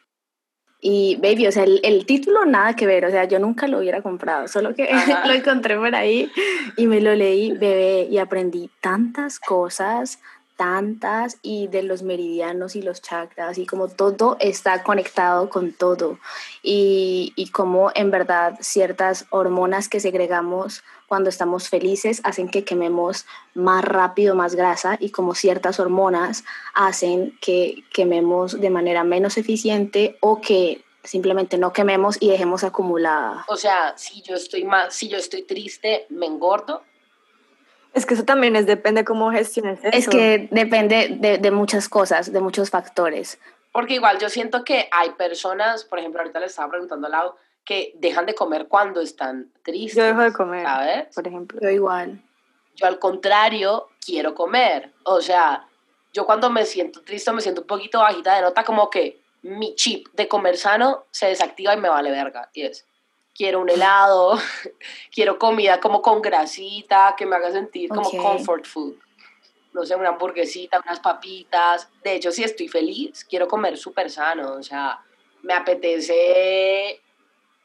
Y, 0.80 1.16
baby, 1.16 1.48
o 1.48 1.52
sea, 1.52 1.64
el, 1.64 2.06
título 2.06 2.44
nada 2.46 2.76
que 2.76 2.86
ver, 2.86 3.04
o 3.04 3.10
sea, 3.10 3.24
yo 3.24 3.40
nunca 3.40 3.66
lo 3.66 3.80
hubiera 3.80 4.00
comprado, 4.00 4.46
solo 4.46 4.74
que 4.76 4.88
lo 5.26 5.32
encontré 5.32 5.76
por 5.76 5.92
ahí 5.96 6.30
y 6.76 6.86
me 6.86 7.00
lo 7.00 7.16
leí, 7.16 7.50
bebé, 7.50 8.06
y 8.08 8.18
aprendí 8.18 8.70
tantas 8.80 9.40
cosas, 9.40 10.20
tantas 10.58 11.38
y 11.40 11.68
de 11.68 11.84
los 11.84 12.02
meridianos 12.02 12.74
y 12.74 12.82
los 12.82 13.00
chakras 13.00 13.58
y 13.58 13.64
como 13.64 13.86
todo 13.86 14.36
está 14.40 14.82
conectado 14.82 15.48
con 15.48 15.72
todo 15.72 16.18
y, 16.64 17.32
y 17.36 17.50
como 17.50 17.92
en 17.94 18.10
verdad 18.10 18.58
ciertas 18.60 19.26
hormonas 19.30 19.88
que 19.88 20.00
segregamos 20.00 20.82
cuando 21.06 21.30
estamos 21.30 21.68
felices 21.68 22.20
hacen 22.24 22.48
que 22.48 22.64
quememos 22.64 23.24
más 23.54 23.84
rápido 23.84 24.34
más 24.34 24.56
grasa 24.56 24.96
y 24.98 25.10
como 25.10 25.36
ciertas 25.36 25.78
hormonas 25.78 26.44
hacen 26.74 27.38
que 27.40 27.84
quememos 27.94 28.60
de 28.60 28.70
manera 28.70 29.04
menos 29.04 29.38
eficiente 29.38 30.18
o 30.20 30.40
que 30.40 30.82
simplemente 31.04 31.56
no 31.56 31.72
quememos 31.72 32.18
y 32.20 32.30
dejemos 32.30 32.64
acumulada. 32.64 33.44
O 33.48 33.56
sea, 33.56 33.96
si 33.96 34.22
yo 34.22 34.34
estoy 34.34 34.64
más, 34.64 34.92
si 34.92 35.08
yo 35.08 35.16
estoy 35.16 35.42
triste, 35.42 36.06
me 36.10 36.26
engordo 36.26 36.82
es 37.94 38.06
que 38.06 38.14
eso 38.14 38.24
también 38.24 38.56
es, 38.56 38.66
depende 38.66 39.04
cómo 39.04 39.30
gestiones 39.30 39.80
eso. 39.82 39.96
Es 39.96 40.08
que 40.08 40.48
depende 40.50 41.16
de, 41.18 41.38
de, 41.38 41.50
muchas 41.50 41.88
cosas, 41.88 42.32
de 42.32 42.40
muchos 42.40 42.70
factores. 42.70 43.38
Porque 43.72 43.94
igual 43.94 44.18
yo 44.18 44.28
siento 44.28 44.64
que 44.64 44.88
hay 44.90 45.10
personas, 45.10 45.84
por 45.84 45.98
ejemplo, 45.98 46.20
ahorita 46.20 46.40
le 46.40 46.46
estaba 46.46 46.70
preguntando 46.70 47.06
al 47.06 47.12
lado, 47.12 47.36
que 47.64 47.92
dejan 47.96 48.24
de 48.24 48.34
comer 48.34 48.66
cuando 48.66 49.00
están 49.00 49.52
tristes. 49.62 49.96
Yo 49.96 50.04
dejo 50.04 50.22
de 50.22 50.32
comer, 50.32 50.64
¿sabes? 50.64 51.14
Por 51.14 51.26
ejemplo. 51.26 51.60
Yo 51.60 51.68
igual. 51.68 52.22
Yo 52.74 52.86
al 52.86 52.98
contrario, 52.98 53.88
quiero 54.04 54.34
comer. 54.34 54.92
O 55.04 55.20
sea, 55.20 55.66
yo 56.12 56.24
cuando 56.24 56.48
me 56.50 56.64
siento 56.64 57.02
triste, 57.02 57.30
me 57.32 57.42
siento 57.42 57.60
un 57.60 57.66
poquito 57.66 57.98
bajita 57.98 58.36
de 58.36 58.42
nota, 58.42 58.64
como 58.64 58.88
que 58.88 59.20
mi 59.42 59.74
chip 59.74 60.08
de 60.14 60.28
comer 60.28 60.56
sano 60.56 61.04
se 61.10 61.26
desactiva 61.26 61.74
y 61.74 61.78
me 61.78 61.88
vale 61.88 62.10
verga. 62.10 62.48
Y 62.54 62.62
es, 62.62 62.86
quiero 63.38 63.60
un 63.60 63.70
helado, 63.70 64.36
quiero 65.14 65.38
comida 65.38 65.80
como 65.80 66.02
con 66.02 66.20
grasita, 66.20 67.14
que 67.16 67.24
me 67.24 67.36
haga 67.36 67.52
sentir 67.52 67.88
como 67.88 68.10
comfort 68.10 68.66
food. 68.66 68.96
No 69.72 69.86
sé, 69.86 69.94
una 69.94 70.08
hamburguesita, 70.08 70.80
unas 70.80 70.98
papitas. 70.98 71.88
De 72.02 72.16
hecho, 72.16 72.32
si 72.32 72.42
estoy 72.42 72.66
feliz, 72.66 73.24
quiero 73.24 73.46
comer 73.46 73.78
súper 73.78 74.10
sano. 74.10 74.54
O 74.54 74.62
sea, 74.62 74.98
me 75.42 75.54
apetece 75.54 77.00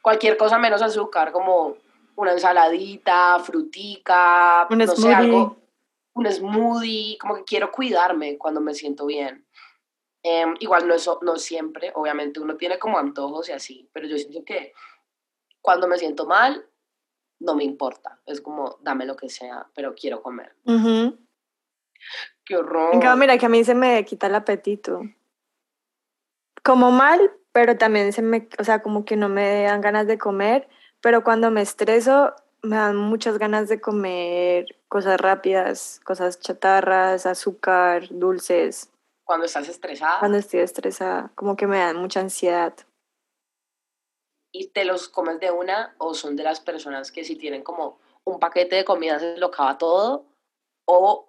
cualquier 0.00 0.36
cosa 0.36 0.58
menos 0.58 0.80
azúcar, 0.80 1.32
como 1.32 1.76
una 2.14 2.32
ensaladita, 2.32 3.40
frutica, 3.40 4.68
un 4.70 4.78
no 4.78 4.86
smoothie. 4.86 5.02
sé, 5.02 5.12
algo, 5.14 5.56
un 6.12 6.30
smoothie, 6.30 7.18
como 7.18 7.34
que 7.36 7.44
quiero 7.44 7.72
cuidarme 7.72 8.38
cuando 8.38 8.60
me 8.60 8.74
siento 8.74 9.06
bien. 9.06 9.44
Em, 10.22 10.54
igual 10.60 10.86
no, 10.86 10.94
eso, 10.94 11.18
no 11.22 11.36
siempre, 11.36 11.90
obviamente 11.96 12.38
uno 12.38 12.56
tiene 12.56 12.78
como 12.78 12.98
antojos 12.98 13.48
y 13.48 13.52
así, 13.52 13.88
pero 13.92 14.06
yo 14.06 14.16
siento 14.16 14.44
que 14.44 14.72
cuando 15.64 15.88
me 15.88 15.96
siento 15.96 16.26
mal, 16.26 16.62
no 17.40 17.54
me 17.54 17.64
importa. 17.64 18.20
Es 18.26 18.42
como, 18.42 18.76
dame 18.82 19.06
lo 19.06 19.16
que 19.16 19.30
sea, 19.30 19.66
pero 19.74 19.94
quiero 19.94 20.20
comer. 20.20 20.54
Qué 22.44 22.54
horror. 22.54 22.92
En 22.92 23.00
cambio, 23.00 23.16
mira 23.16 23.38
que 23.38 23.46
a 23.46 23.48
mí 23.48 23.64
se 23.64 23.74
me 23.74 24.04
quita 24.04 24.26
el 24.26 24.34
apetito. 24.34 25.00
Como 26.62 26.90
mal, 26.90 27.32
pero 27.52 27.78
también 27.78 28.12
se 28.12 28.20
me, 28.20 28.46
o 28.58 28.64
sea, 28.64 28.82
como 28.82 29.06
que 29.06 29.16
no 29.16 29.30
me 29.30 29.62
dan 29.62 29.80
ganas 29.80 30.06
de 30.06 30.18
comer, 30.18 30.68
pero 31.00 31.24
cuando 31.24 31.50
me 31.50 31.62
estreso, 31.62 32.34
me 32.60 32.76
dan 32.76 32.96
muchas 32.98 33.38
ganas 33.38 33.66
de 33.70 33.80
comer 33.80 34.66
cosas 34.88 35.18
rápidas, 35.18 35.98
cosas 36.04 36.40
chatarras, 36.40 37.24
azúcar, 37.24 38.08
dulces. 38.10 38.90
Cuando 39.24 39.46
estás 39.46 39.66
estresada. 39.70 40.18
Cuando 40.18 40.36
estoy 40.36 40.60
estresada, 40.60 41.32
como 41.34 41.56
que 41.56 41.66
me 41.66 41.78
dan 41.78 41.96
mucha 41.96 42.20
ansiedad 42.20 42.74
y 44.54 44.68
te 44.68 44.84
los 44.84 45.08
comes 45.08 45.40
de 45.40 45.50
una 45.50 45.96
o 45.98 46.14
son 46.14 46.36
de 46.36 46.44
las 46.44 46.60
personas 46.60 47.10
que 47.10 47.24
si 47.24 47.34
tienen 47.34 47.64
como 47.64 47.98
un 48.22 48.38
paquete 48.38 48.76
de 48.76 48.84
comida 48.84 49.18
se 49.18 49.36
lo 49.36 49.46
acaba 49.46 49.76
todo 49.76 50.26
o 50.84 51.28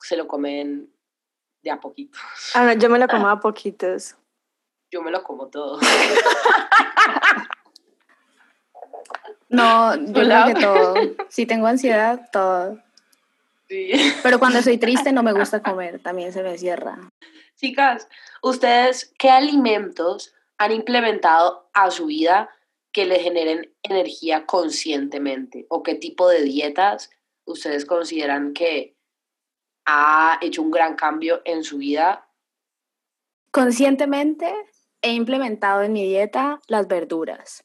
se 0.00 0.16
lo 0.16 0.26
comen 0.26 0.92
de 1.62 1.70
a 1.70 1.78
poquitos. 1.80 2.20
Ah, 2.54 2.64
no, 2.64 2.72
yo 2.72 2.90
me 2.90 2.98
lo 2.98 3.06
como 3.06 3.28
a 3.30 3.38
poquitos. 3.38 4.16
Yo 4.90 5.00
me 5.00 5.12
lo 5.12 5.22
como 5.22 5.46
todo. 5.46 5.78
no, 9.48 9.94
yo 9.94 10.12
creo 10.12 10.46
que 10.46 10.54
todo. 10.54 10.94
Si 11.28 11.46
tengo 11.46 11.68
ansiedad, 11.68 12.28
todo. 12.32 12.82
Sí. 13.68 13.92
Pero 14.24 14.40
cuando 14.40 14.60
soy 14.60 14.78
triste 14.78 15.12
no 15.12 15.22
me 15.22 15.32
gusta 15.32 15.62
comer, 15.62 16.00
también 16.00 16.32
se 16.32 16.42
me 16.42 16.58
cierra. 16.58 16.98
Chicas, 17.54 18.08
¿ustedes 18.42 19.14
qué 19.18 19.30
alimentos 19.30 20.34
han 20.58 20.72
implementado 20.72 21.68
a 21.72 21.90
su 21.90 22.06
vida 22.06 22.50
que 22.96 23.04
le 23.04 23.20
generen 23.20 23.70
energía 23.82 24.46
conscientemente? 24.46 25.66
¿O 25.68 25.82
qué 25.82 25.96
tipo 25.96 26.30
de 26.30 26.42
dietas 26.44 27.10
ustedes 27.44 27.84
consideran 27.84 28.54
que 28.54 28.96
ha 29.84 30.38
hecho 30.40 30.62
un 30.62 30.70
gran 30.70 30.96
cambio 30.96 31.42
en 31.44 31.62
su 31.62 31.76
vida? 31.76 32.26
Conscientemente 33.50 34.50
he 35.02 35.12
implementado 35.12 35.82
en 35.82 35.92
mi 35.92 36.04
dieta 36.04 36.62
las 36.68 36.88
verduras. 36.88 37.64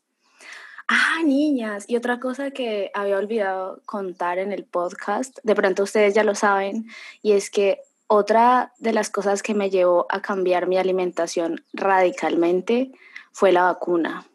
Ah, 0.89 1.21
niñas, 1.23 1.85
y 1.87 1.95
otra 1.95 2.19
cosa 2.19 2.51
que 2.51 2.91
había 2.93 3.15
olvidado 3.15 3.81
contar 3.85 4.37
en 4.37 4.51
el 4.51 4.65
podcast, 4.65 5.39
de 5.43 5.55
pronto 5.55 5.83
ustedes 5.83 6.13
ya 6.13 6.25
lo 6.25 6.35
saben, 6.35 6.89
y 7.21 7.31
es 7.31 7.49
que 7.49 7.79
otra 8.07 8.73
de 8.79 8.91
las 8.91 9.09
cosas 9.09 9.41
que 9.41 9.53
me 9.53 9.69
llevó 9.69 10.07
a 10.09 10.21
cambiar 10.21 10.67
mi 10.67 10.77
alimentación 10.77 11.63
radicalmente 11.71 12.91
fue 13.31 13.53
la 13.53 13.63
vacuna. 13.63 14.27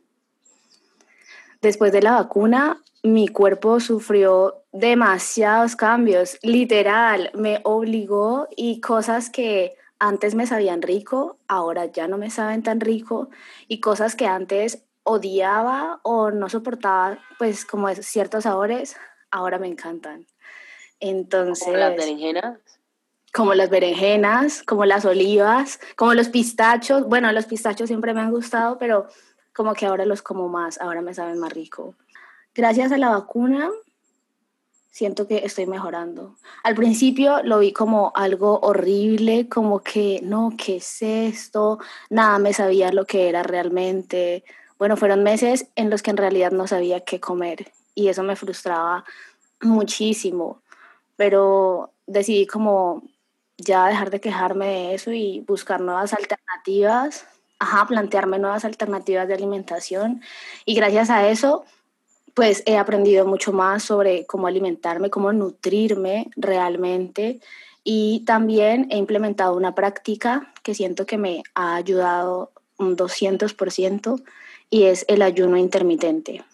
Después 1.60 1.92
de 1.92 2.02
la 2.02 2.12
vacuna, 2.12 2.82
mi 3.02 3.28
cuerpo 3.28 3.80
sufrió 3.80 4.64
demasiados 4.72 5.76
cambios, 5.76 6.38
literal, 6.42 7.30
me 7.34 7.60
obligó 7.64 8.48
y 8.56 8.80
cosas 8.80 9.30
que 9.30 9.76
antes 9.98 10.34
me 10.34 10.46
sabían 10.46 10.82
rico, 10.82 11.38
ahora 11.48 11.86
ya 11.86 12.08
no 12.08 12.18
me 12.18 12.30
saben 12.30 12.62
tan 12.62 12.80
rico 12.80 13.30
y 13.68 13.80
cosas 13.80 14.14
que 14.14 14.26
antes 14.26 14.82
odiaba 15.04 16.00
o 16.02 16.30
no 16.30 16.48
soportaba, 16.48 17.18
pues 17.38 17.64
como 17.64 17.88
ciertos 17.94 18.44
sabores, 18.44 18.96
ahora 19.30 19.58
me 19.58 19.68
encantan. 19.68 20.26
Entonces... 21.00 21.64
¿Como 21.64 21.76
las 21.78 21.96
berenjenas? 21.96 22.58
como 23.36 23.52
las 23.52 23.68
berenjenas, 23.68 24.62
como 24.62 24.86
las 24.86 25.04
olivas, 25.04 25.78
como 25.94 26.14
los 26.14 26.30
pistachos. 26.30 27.06
Bueno, 27.06 27.30
los 27.32 27.44
pistachos 27.44 27.88
siempre 27.88 28.14
me 28.14 28.22
han 28.22 28.30
gustado, 28.30 28.78
pero 28.78 29.08
como 29.56 29.72
que 29.72 29.86
ahora 29.86 30.04
los 30.04 30.20
como 30.20 30.48
más, 30.50 30.78
ahora 30.80 31.00
me 31.00 31.14
saben 31.14 31.38
más 31.38 31.52
rico. 31.52 31.94
Gracias 32.54 32.92
a 32.92 32.98
la 32.98 33.08
vacuna, 33.08 33.70
siento 34.90 35.26
que 35.26 35.38
estoy 35.46 35.66
mejorando. 35.66 36.36
Al 36.62 36.74
principio 36.74 37.42
lo 37.42 37.60
vi 37.60 37.72
como 37.72 38.12
algo 38.14 38.60
horrible, 38.60 39.48
como 39.48 39.80
que, 39.80 40.20
no, 40.22 40.52
¿qué 40.58 40.76
es 40.76 40.98
esto? 41.00 41.78
Nada 42.10 42.38
me 42.38 42.52
sabía 42.52 42.92
lo 42.92 43.06
que 43.06 43.30
era 43.30 43.42
realmente. 43.42 44.44
Bueno, 44.78 44.98
fueron 44.98 45.22
meses 45.22 45.68
en 45.74 45.88
los 45.88 46.02
que 46.02 46.10
en 46.10 46.18
realidad 46.18 46.50
no 46.50 46.66
sabía 46.66 47.00
qué 47.00 47.18
comer 47.18 47.72
y 47.94 48.08
eso 48.08 48.22
me 48.22 48.36
frustraba 48.36 49.06
muchísimo, 49.62 50.60
pero 51.16 51.92
decidí 52.06 52.46
como 52.46 53.02
ya 53.56 53.86
dejar 53.86 54.10
de 54.10 54.20
quejarme 54.20 54.66
de 54.66 54.94
eso 54.94 55.12
y 55.12 55.40
buscar 55.40 55.80
nuevas 55.80 56.12
alternativas, 56.12 57.26
ajá, 57.58 57.86
plantearme 57.86 58.38
nuevas 58.38 58.64
alternativas 58.64 59.28
de 59.28 59.34
alimentación. 59.34 60.22
Y 60.64 60.74
gracias 60.74 61.10
a 61.10 61.28
eso 61.28 61.64
pues 62.36 62.62
he 62.66 62.76
aprendido 62.76 63.24
mucho 63.24 63.50
más 63.54 63.82
sobre 63.82 64.26
cómo 64.26 64.46
alimentarme, 64.46 65.08
cómo 65.08 65.32
nutrirme 65.32 66.28
realmente. 66.36 67.40
Y 67.82 68.24
también 68.26 68.88
he 68.90 68.98
implementado 68.98 69.56
una 69.56 69.74
práctica 69.74 70.52
que 70.62 70.74
siento 70.74 71.06
que 71.06 71.16
me 71.16 71.42
ha 71.54 71.76
ayudado 71.76 72.52
un 72.76 72.94
200% 72.94 74.22
y 74.68 74.82
es 74.82 75.06
el 75.08 75.22
ayuno 75.22 75.56
intermitente. 75.56 76.44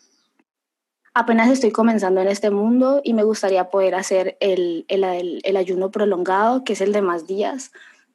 Apenas 1.14 1.50
estoy 1.50 1.72
comenzando 1.72 2.20
en 2.20 2.28
este 2.28 2.50
mundo 2.50 3.00
y 3.02 3.12
me 3.12 3.24
gustaría 3.24 3.68
poder 3.68 3.96
hacer 3.96 4.36
el, 4.38 4.84
el, 4.86 5.40
el, 5.42 5.56
ayuno 5.56 5.90
prolongado, 5.90 6.62
que 6.62 6.74
es 6.74 6.80
el 6.80 6.92
de 6.92 7.02
más 7.02 7.26
días, 7.26 7.72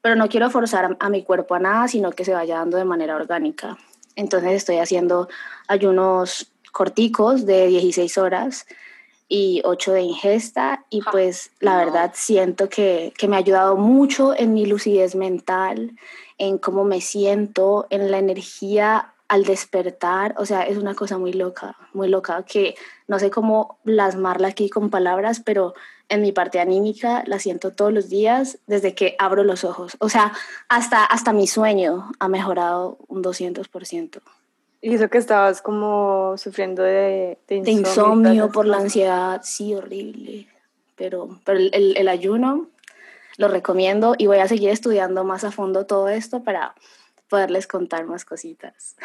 pero 0.07 0.15
no 0.15 0.29
quiero 0.29 0.49
forzar 0.49 0.95
a 1.01 1.09
mi 1.09 1.21
cuerpo 1.21 1.55
a 1.55 1.59
nada, 1.59 1.89
sino 1.89 2.11
que 2.13 2.23
se 2.23 2.33
vaya 2.33 2.59
dando 2.59 2.77
de 2.77 2.85
manera 2.85 3.17
orgánica. 3.17 3.77
Entonces 4.15 4.53
estoy 4.53 4.77
haciendo 4.77 5.27
ayunos 5.67 6.49
corticos 6.71 7.45
de 7.45 7.67
16 7.67 8.17
horas 8.17 8.67
y 9.27 9.61
8 9.65 9.91
de 9.91 10.01
ingesta 10.03 10.85
y 10.89 11.01
pues 11.01 11.51
la 11.59 11.75
verdad 11.75 12.13
siento 12.15 12.69
que, 12.69 13.11
que 13.17 13.27
me 13.27 13.35
ha 13.35 13.39
ayudado 13.39 13.75
mucho 13.75 14.33
en 14.33 14.53
mi 14.53 14.65
lucidez 14.65 15.13
mental, 15.13 15.91
en 16.37 16.57
cómo 16.57 16.85
me 16.85 17.01
siento, 17.01 17.85
en 17.89 18.09
la 18.09 18.19
energía 18.19 19.13
al 19.27 19.43
despertar, 19.43 20.35
o 20.37 20.45
sea, 20.45 20.61
es 20.61 20.77
una 20.77 20.95
cosa 20.95 21.17
muy 21.17 21.33
loca, 21.33 21.75
muy 21.91 22.07
loca, 22.07 22.43
que 22.43 22.75
no 23.09 23.19
sé 23.19 23.29
cómo 23.29 23.77
plasmarla 23.83 24.47
aquí 24.47 24.69
con 24.69 24.89
palabras, 24.89 25.41
pero 25.43 25.73
en 26.09 26.21
mi 26.21 26.31
parte 26.31 26.59
anímica 26.59 27.23
la 27.25 27.39
siento 27.39 27.71
todos 27.71 27.93
los 27.93 28.09
días 28.09 28.59
desde 28.67 28.95
que 28.95 29.15
abro 29.19 29.43
los 29.43 29.63
ojos. 29.63 29.97
O 29.99 30.09
sea, 30.09 30.33
hasta, 30.69 31.03
hasta 31.03 31.33
mi 31.33 31.47
sueño 31.47 32.11
ha 32.19 32.27
mejorado 32.27 32.97
un 33.07 33.23
200%. 33.23 34.21
Y 34.81 34.93
eso 34.93 35.09
que 35.09 35.17
estabas 35.17 35.61
como 35.61 36.35
sufriendo 36.37 36.83
de, 36.83 37.37
de 37.47 37.55
insomnio, 37.55 37.65
de 37.65 37.71
insomnio 37.71 38.51
por 38.51 38.65
la 38.65 38.77
ansiedad, 38.77 39.41
sí, 39.43 39.73
horrible. 39.73 40.47
Pero, 40.95 41.39
pero 41.43 41.59
el, 41.59 41.71
el, 41.73 41.97
el 41.97 42.07
ayuno 42.07 42.67
lo 43.37 43.47
recomiendo 43.47 44.15
y 44.17 44.27
voy 44.27 44.37
a 44.37 44.47
seguir 44.47 44.69
estudiando 44.69 45.23
más 45.23 45.43
a 45.43 45.51
fondo 45.51 45.85
todo 45.85 46.09
esto 46.09 46.43
para 46.43 46.73
poderles 47.27 47.67
contar 47.67 48.05
más 48.05 48.25
cositas. 48.25 48.95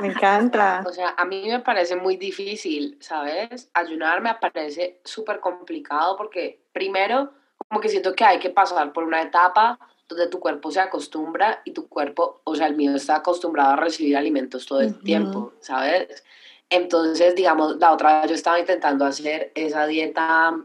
Me 0.00 0.08
encanta. 0.08 0.82
O 0.86 0.92
sea, 0.92 1.14
a 1.16 1.24
mí 1.24 1.48
me 1.48 1.60
parece 1.60 1.96
muy 1.96 2.16
difícil, 2.16 2.98
¿sabes? 3.00 3.70
Ayunar 3.74 4.20
me 4.20 4.34
parece 4.34 5.00
súper 5.04 5.40
complicado 5.40 6.16
porque 6.16 6.60
primero, 6.72 7.32
como 7.68 7.80
que 7.80 7.88
siento 7.88 8.14
que 8.14 8.24
hay 8.24 8.38
que 8.38 8.50
pasar 8.50 8.92
por 8.92 9.04
una 9.04 9.22
etapa 9.22 9.78
donde 10.08 10.28
tu 10.28 10.40
cuerpo 10.40 10.70
se 10.70 10.80
acostumbra 10.80 11.62
y 11.64 11.72
tu 11.72 11.88
cuerpo, 11.88 12.40
o 12.44 12.54
sea, 12.54 12.66
el 12.66 12.76
mío 12.76 12.94
está 12.94 13.16
acostumbrado 13.16 13.72
a 13.72 13.76
recibir 13.76 14.16
alimentos 14.16 14.66
todo 14.66 14.80
el 14.80 15.00
tiempo, 15.02 15.52
¿sabes? 15.60 16.22
Entonces, 16.68 17.34
digamos, 17.34 17.76
la 17.76 17.92
otra 17.92 18.20
vez 18.20 18.30
yo 18.30 18.34
estaba 18.34 18.58
intentando 18.58 19.04
hacer 19.04 19.52
esa 19.54 19.86
dieta 19.86 20.56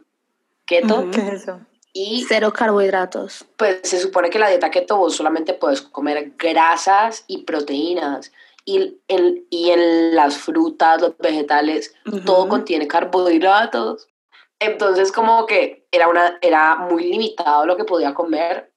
keto. 0.66 1.10
¿Qué 1.12 1.20
es 1.20 1.34
eso? 1.44 1.60
Y 2.00 2.26
cero 2.28 2.54
carbohidratos. 2.54 3.44
Pues 3.58 3.80
se 3.82 4.00
supone 4.00 4.30
que 4.30 4.38
la 4.38 4.50
dieta 4.50 4.70
keto 4.70 4.98
vos 4.98 5.16
solamente 5.16 5.56
puedes 5.56 5.82
comer 5.82 6.34
grasas 6.38 7.24
y 7.26 7.44
proteínas. 7.44 8.32
Y 8.66 9.00
en, 9.08 9.48
y 9.50 9.72
en 9.72 10.16
las 10.16 10.38
frutas, 10.38 11.02
los 11.02 11.18
vegetales, 11.18 11.96
todo 12.24 12.48
contiene 12.48 12.88
carbohidratos. 12.88 14.08
Entonces 14.60 15.12
como 15.12 15.48
que 15.48 15.88
era, 15.92 16.08
una, 16.08 16.38
era 16.42 16.76
muy 16.76 17.06
limitado 17.06 17.66
lo 17.66 17.76
que 17.76 17.86
podía 17.86 18.14
comer. 18.14 18.72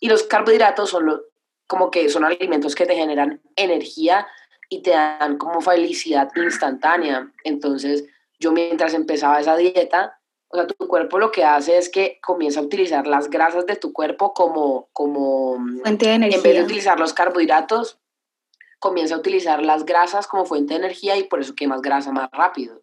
Y 0.00 0.08
los 0.08 0.22
carbohidratos 0.22 0.88
son 0.88 1.20
como 1.66 1.90
que 1.90 2.08
son 2.08 2.24
alimentos 2.24 2.74
que 2.74 2.86
te 2.86 2.94
generan 2.94 3.42
energía 3.54 4.26
y 4.70 4.80
te 4.80 4.92
dan 4.92 5.36
como 5.36 5.60
felicidad 5.60 6.30
instantánea. 6.36 7.30
Entonces 7.44 8.04
yo 8.40 8.50
mientras 8.52 8.94
empezaba 8.94 9.40
esa 9.40 9.56
dieta, 9.56 10.21
o 10.52 10.56
sea, 10.56 10.66
tu 10.66 10.86
cuerpo 10.86 11.18
lo 11.18 11.32
que 11.32 11.44
hace 11.44 11.78
es 11.78 11.88
que 11.88 12.20
comienza 12.22 12.60
a 12.60 12.62
utilizar 12.62 13.06
las 13.06 13.30
grasas 13.30 13.64
de 13.64 13.76
tu 13.76 13.92
cuerpo 13.92 14.34
como, 14.34 14.88
como 14.92 15.56
fuente 15.82 16.06
de 16.06 16.14
energía. 16.14 16.36
En 16.36 16.42
vez 16.42 16.54
de 16.56 16.62
utilizar 16.64 17.00
los 17.00 17.14
carbohidratos, 17.14 17.98
comienza 18.78 19.14
a 19.14 19.18
utilizar 19.18 19.62
las 19.62 19.86
grasas 19.86 20.26
como 20.26 20.44
fuente 20.44 20.74
de 20.74 20.80
energía 20.80 21.16
y 21.16 21.24
por 21.24 21.40
eso 21.40 21.54
quemas 21.54 21.80
grasa 21.80 22.12
más 22.12 22.30
rápido. 22.32 22.82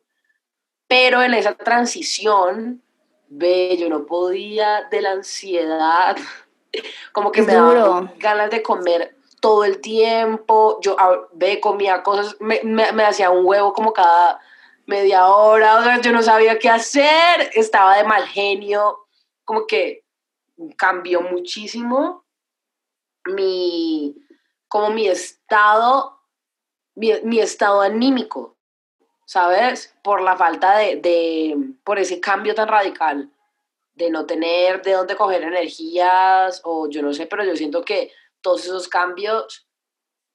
Pero 0.88 1.22
en 1.22 1.36
esa 1.36 1.54
transición, 1.54 2.82
ve, 3.28 3.78
yo 3.80 3.88
no 3.88 4.08
podía 4.08 4.86
de 4.90 5.02
la 5.02 5.12
ansiedad, 5.12 6.18
como 7.14 7.32
que 7.32 7.44
me 7.44 7.54
daba 7.54 8.12
ganas 8.18 8.50
de 8.50 8.64
comer 8.64 9.16
todo 9.42 9.64
el 9.64 9.80
tiempo. 9.80 10.80
Yo 10.82 10.98
ve, 11.34 11.60
comía 11.60 12.02
cosas, 12.02 12.36
me, 12.40 12.62
me, 12.64 12.92
me 12.94 13.04
hacía 13.04 13.30
un 13.30 13.46
huevo 13.46 13.74
como 13.74 13.94
cada 13.94 14.40
media 14.90 15.28
hora, 15.28 15.80
o 15.80 15.84
sea, 15.84 16.02
yo 16.02 16.12
no 16.12 16.22
sabía 16.22 16.58
qué 16.58 16.68
hacer, 16.68 17.52
estaba 17.54 17.96
de 17.96 18.04
mal 18.04 18.26
genio, 18.26 19.08
como 19.46 19.66
que 19.68 20.04
cambió 20.76 21.22
muchísimo 21.22 22.26
mi, 23.26 24.16
como 24.68 24.90
mi 24.90 25.08
estado, 25.08 26.20
mi, 26.96 27.40
estado 27.40 27.82
anímico, 27.82 28.58
¿sabes? 29.26 29.96
Por 30.04 30.22
la 30.22 30.36
falta 30.36 30.78
de, 30.80 30.96
de, 30.98 31.56
por 31.84 32.00
ese 32.00 32.20
cambio 32.20 32.56
tan 32.56 32.68
radical, 32.68 33.32
de 33.94 34.10
no 34.10 34.26
tener 34.26 34.82
de 34.82 34.94
dónde 34.94 35.16
coger 35.16 35.44
energías, 35.44 36.62
o 36.64 36.90
yo 36.90 37.02
no 37.04 37.14
sé, 37.14 37.28
pero 37.28 37.44
yo 37.44 37.56
siento 37.56 37.84
que 37.84 38.12
todos 38.42 38.66
esos 38.66 38.88
cambios, 38.88 39.68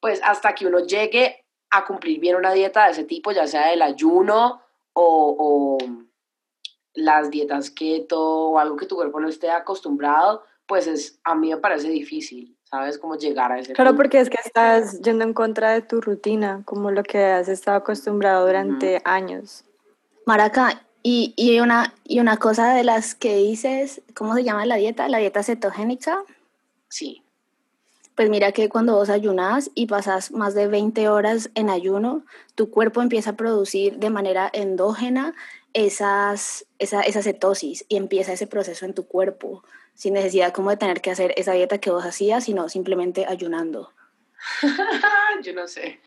pues 0.00 0.20
hasta 0.22 0.54
que 0.54 0.66
uno 0.66 0.80
llegue 0.80 1.43
a 1.74 1.84
cumplir 1.84 2.20
bien 2.20 2.36
una 2.36 2.52
dieta 2.52 2.84
de 2.84 2.92
ese 2.92 3.04
tipo, 3.04 3.32
ya 3.32 3.48
sea 3.48 3.72
el 3.72 3.82
ayuno 3.82 4.62
o, 4.92 5.76
las 6.94 7.28
dietas 7.28 7.70
keto 7.70 8.50
o 8.50 8.58
algo 8.60 8.76
que 8.76 8.86
tu 8.86 8.94
cuerpo 8.94 9.18
no 9.18 9.28
esté 9.28 9.50
acostumbrado, 9.50 10.44
pues 10.68 10.86
es, 10.86 11.18
a 11.24 11.34
mí 11.34 11.50
me 11.50 11.56
parece 11.56 11.88
difícil, 11.88 12.56
¿sabes? 12.62 12.98
Cómo 12.98 13.16
llegar 13.16 13.50
a 13.50 13.58
ese 13.58 13.72
Claro, 13.72 13.96
porque 13.96 14.20
es 14.20 14.30
que 14.30 14.38
estás 14.44 15.00
yendo 15.00 15.24
en 15.24 15.34
contra 15.34 15.72
de 15.72 15.82
tu 15.82 16.00
rutina, 16.00 16.62
como 16.64 16.92
lo 16.92 17.02
que 17.02 17.24
has 17.24 17.48
estado 17.48 17.78
acostumbrado 17.78 18.46
durante 18.46 19.02
años. 19.04 19.64
Maraca, 20.24 20.84
y, 21.02 21.34
y, 21.36 21.58
una, 21.58 21.92
y 22.04 22.20
una 22.20 22.36
cosa 22.36 22.72
de 22.74 22.84
las 22.84 23.16
que 23.16 23.34
dices, 23.38 24.00
¿cómo 24.14 24.36
se 24.36 24.44
llama 24.44 24.64
la 24.64 24.76
dieta? 24.76 25.08
¿La 25.08 25.18
dieta 25.18 25.42
cetogénica? 25.42 26.22
Sí. 26.88 27.23
Pues 28.14 28.30
mira 28.30 28.52
que 28.52 28.68
cuando 28.68 28.94
vos 28.94 29.10
ayunas 29.10 29.70
y 29.74 29.86
pasas 29.86 30.30
más 30.30 30.54
de 30.54 30.68
20 30.68 31.08
horas 31.08 31.50
en 31.54 31.68
ayuno, 31.68 32.24
tu 32.54 32.70
cuerpo 32.70 33.02
empieza 33.02 33.30
a 33.30 33.36
producir 33.36 33.98
de 33.98 34.10
manera 34.10 34.48
endógena 34.52 35.34
esas, 35.72 36.66
esa, 36.78 37.00
esa 37.00 37.22
cetosis 37.22 37.84
y 37.88 37.96
empieza 37.96 38.32
ese 38.32 38.46
proceso 38.46 38.84
en 38.84 38.94
tu 38.94 39.06
cuerpo, 39.06 39.64
sin 39.94 40.14
necesidad 40.14 40.52
como 40.52 40.70
de 40.70 40.76
tener 40.76 41.00
que 41.00 41.10
hacer 41.10 41.34
esa 41.36 41.52
dieta 41.52 41.78
que 41.78 41.90
vos 41.90 42.04
hacías, 42.04 42.44
sino 42.44 42.68
simplemente 42.68 43.26
ayunando. 43.26 43.90
Yo 45.42 45.52
no 45.52 45.66
sé. 45.66 46.00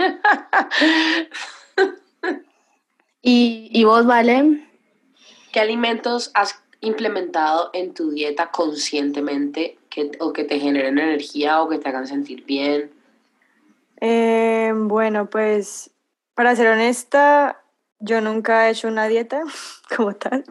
¿Y, 3.22 3.70
¿Y 3.74 3.84
vos, 3.84 4.06
Vale? 4.06 4.65
¿Qué 5.52 5.60
alimentos 5.60 6.32
has 6.34 6.62
implementado 6.80 7.72
en 7.74 7.93
tu 7.93 8.12
dieta 8.12 8.52
conscientemente 8.52 9.78
o 10.19 10.33
que 10.33 10.43
te 10.43 10.60
generen 10.60 10.97
energía 10.97 11.62
o 11.62 11.69
que 11.69 11.77
te 11.77 11.89
hagan 11.89 12.07
sentir 12.07 12.45
bien? 12.45 12.91
Eh, 14.01 14.71
bueno, 14.75 15.29
pues 15.29 15.91
para 16.33 16.55
ser 16.55 16.67
honesta, 16.67 17.63
yo 17.99 18.21
nunca 18.21 18.67
he 18.67 18.71
hecho 18.71 18.88
una 18.88 19.07
dieta 19.07 19.41
como 19.95 20.13
tal, 20.13 20.43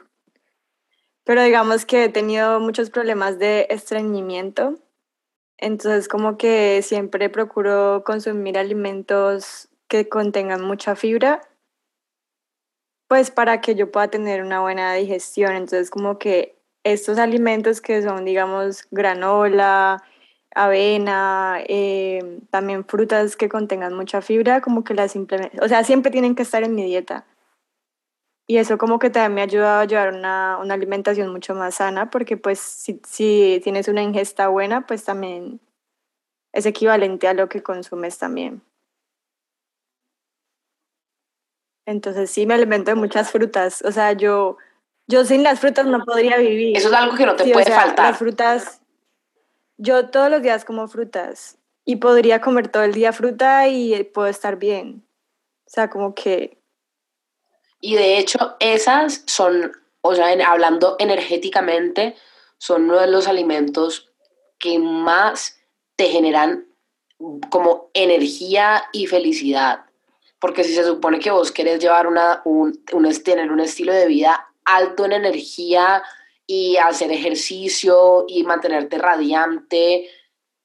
pero 1.24 1.42
digamos 1.42 1.84
que 1.86 2.04
he 2.04 2.08
tenido 2.08 2.60
muchos 2.60 2.90
problemas 2.90 3.38
de 3.38 3.66
estreñimiento, 3.70 4.74
entonces 5.58 6.08
como 6.08 6.36
que 6.36 6.82
siempre 6.82 7.28
procuro 7.30 8.02
consumir 8.04 8.58
alimentos 8.58 9.68
que 9.88 10.08
contengan 10.08 10.62
mucha 10.62 10.96
fibra 10.96 11.40
pues 13.08 13.30
para 13.30 13.60
que 13.60 13.74
yo 13.74 13.90
pueda 13.90 14.08
tener 14.08 14.42
una 14.42 14.60
buena 14.60 14.94
digestión. 14.94 15.52
Entonces, 15.52 15.90
como 15.90 16.18
que 16.18 16.55
estos 16.92 17.18
alimentos 17.18 17.80
que 17.80 18.02
son, 18.02 18.24
digamos, 18.24 18.86
granola, 18.90 20.02
avena, 20.54 21.58
eh, 21.68 22.40
también 22.50 22.84
frutas 22.84 23.36
que 23.36 23.48
contengan 23.48 23.94
mucha 23.94 24.22
fibra, 24.22 24.60
como 24.60 24.84
que 24.84 24.94
las 24.94 25.12
simplemente, 25.12 25.58
o 25.60 25.68
sea, 25.68 25.84
siempre 25.84 26.12
tienen 26.12 26.34
que 26.34 26.42
estar 26.42 26.62
en 26.62 26.74
mi 26.74 26.84
dieta. 26.84 27.26
Y 28.48 28.58
eso 28.58 28.78
como 28.78 29.00
que 29.00 29.10
también 29.10 29.34
me 29.34 29.40
ha 29.40 29.44
ayudado 29.44 29.80
a 29.80 29.84
llevar 29.86 30.14
una, 30.14 30.58
una 30.58 30.74
alimentación 30.74 31.32
mucho 31.32 31.54
más 31.54 31.74
sana, 31.76 32.10
porque 32.10 32.36
pues 32.36 32.60
si, 32.60 33.00
si 33.04 33.60
tienes 33.64 33.88
una 33.88 34.02
ingesta 34.02 34.48
buena, 34.48 34.86
pues 34.86 35.04
también 35.04 35.60
es 36.52 36.66
equivalente 36.66 37.26
a 37.28 37.34
lo 37.34 37.48
que 37.48 37.62
consumes 37.62 38.18
también. 38.18 38.62
Entonces 41.86 42.30
sí 42.30 42.46
me 42.46 42.54
alimento 42.54 42.90
de 42.90 42.96
muchas 42.96 43.30
frutas. 43.30 43.82
O 43.82 43.92
sea, 43.92 44.12
yo, 44.12 44.56
yo 45.06 45.24
sin 45.24 45.42
las 45.42 45.60
frutas 45.60 45.86
no 45.86 46.04
podría 46.04 46.36
vivir. 46.36 46.76
Eso 46.76 46.88
es 46.88 46.94
algo 46.94 47.16
que 47.16 47.26
no 47.26 47.36
te 47.36 47.44
puede 47.52 47.70
faltar. 47.70 48.10
Las 48.10 48.18
frutas, 48.18 48.80
yo 49.76 50.08
todos 50.08 50.30
los 50.30 50.42
días 50.42 50.64
como 50.64 50.88
frutas 50.88 51.58
y 51.84 51.96
podría 51.96 52.40
comer 52.40 52.68
todo 52.68 52.82
el 52.82 52.92
día 52.92 53.12
fruta 53.12 53.68
y 53.68 54.02
puedo 54.04 54.28
estar 54.28 54.56
bien. 54.56 55.06
O 55.66 55.70
sea, 55.70 55.90
como 55.90 56.14
que... 56.14 56.58
Y 57.80 57.94
de 57.94 58.18
hecho, 58.18 58.56
esas 58.58 59.22
son, 59.26 59.72
o 60.00 60.14
sea, 60.14 60.28
hablando 60.48 60.96
energéticamente, 60.98 62.16
son 62.58 62.84
uno 62.84 62.98
de 62.98 63.06
los 63.06 63.28
alimentos 63.28 64.10
que 64.58 64.78
más 64.78 65.58
te 65.94 66.08
generan 66.08 66.66
como 67.50 67.90
energía 67.94 68.84
y 68.92 69.06
felicidad 69.06 69.86
porque 70.38 70.64
si 70.64 70.74
se 70.74 70.84
supone 70.84 71.18
que 71.18 71.30
vos 71.30 71.50
querés 71.50 71.80
llevar 71.80 72.06
una, 72.06 72.42
un, 72.44 72.84
tener 73.24 73.50
un 73.50 73.60
estilo 73.60 73.92
de 73.92 74.06
vida 74.06 74.48
alto 74.66 75.04
en 75.06 75.12
energía 75.12 76.02
y 76.46 76.76
hacer 76.76 77.10
ejercicio 77.10 78.24
y 78.28 78.44
mantenerte 78.44 78.98
radiante, 78.98 80.08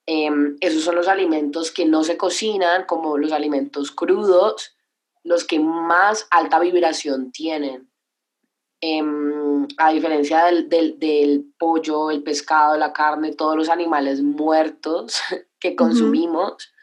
em, 0.05 0.57
esos 0.59 0.83
son 0.83 0.95
los 0.95 1.07
alimentos 1.07 1.71
que 1.71 1.85
no 1.85 2.03
se 2.03 2.17
cocinan, 2.17 2.85
como 2.85 3.17
los 3.17 3.31
alimentos 3.31 3.91
crudos, 3.91 4.75
los 5.23 5.45
que 5.45 5.59
más 5.59 6.27
alta 6.29 6.59
vibración 6.59 7.31
tienen. 7.31 7.89
Em, 8.81 9.67
a 9.77 9.91
diferencia 9.91 10.45
del, 10.45 10.67
del, 10.67 10.97
del, 10.97 11.53
pollo, 11.57 12.09
el 12.09 12.23
pescado, 12.23 12.77
la 12.77 12.93
carne, 12.93 13.33
todos 13.33 13.55
los 13.55 13.69
animales 13.69 14.21
muertos 14.21 15.21
que 15.59 15.75
consumimos, 15.75 16.73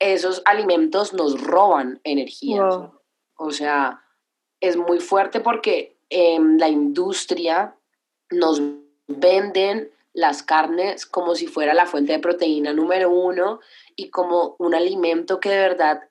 esos 0.00 0.42
alimentos 0.44 1.12
nos 1.12 1.40
roban 1.40 2.00
energía. 2.04 2.64
O 3.36 3.52
sea, 3.52 4.04
es 4.60 4.76
muy 4.76 4.98
fuerte 4.98 5.40
porque 5.40 5.97
en 6.10 6.58
la 6.58 6.68
industria 6.68 7.74
nos 8.30 8.60
venden 9.06 9.90
las 10.12 10.42
carnes 10.42 11.06
como 11.06 11.34
si 11.34 11.46
fuera 11.46 11.74
la 11.74 11.86
fuente 11.86 12.12
de 12.12 12.18
proteína 12.18 12.72
número 12.72 13.10
uno 13.10 13.60
y 13.94 14.10
como 14.10 14.56
un 14.58 14.74
alimento 14.74 15.40
que 15.40 15.50
de 15.50 15.58
verdad 15.58 16.08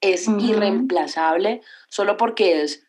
es 0.00 0.28
irreemplazable 0.28 1.62
solo 1.88 2.16
porque 2.16 2.62
es 2.62 2.84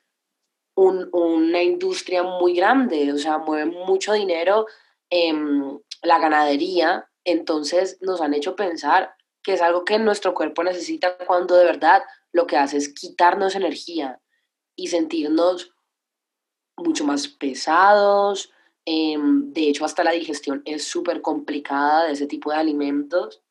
una 0.75 1.61
industria 1.61 2.23
muy 2.23 2.55
grande, 2.55 3.11
o 3.11 3.17
sea, 3.17 3.37
mueve 3.37 3.65
mucho 3.65 4.13
dinero. 4.13 4.65
Em, 5.09 5.77
la 6.03 6.19
ganadería, 6.19 7.09
entonces 7.25 7.97
nos 7.99 8.21
han 8.21 8.33
hecho 8.33 8.55
pensar 8.55 9.15
que 9.43 9.53
es 9.53 9.61
algo 9.61 9.83
que 9.83 9.99
nuestro 9.99 10.33
cuerpo 10.33 10.63
necesita 10.63 11.17
cuando 11.17 11.57
de 11.57 11.65
verdad 11.65 12.03
lo 12.31 12.47
que 12.47 12.57
hace 12.57 12.77
es 12.77 12.93
quitarnos 12.93 13.55
energía 13.55 14.21
y 14.75 14.87
sentirnos 14.87 15.73
mucho 16.79 17.05
más 17.05 17.27
pesados. 17.27 18.51
Em, 18.85 19.51
de 19.53 19.69
hecho, 19.69 19.85
hasta 19.85 20.03
la 20.03 20.11
digestión 20.11 20.61
es 20.65 20.83
súper 20.83 21.21
complicada 21.21 22.05
de 22.05 22.13
ese 22.13 22.27
tipo 22.27 22.51
de 22.51 22.57
alimentos. 22.57 23.41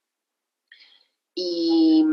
Y 1.35 2.05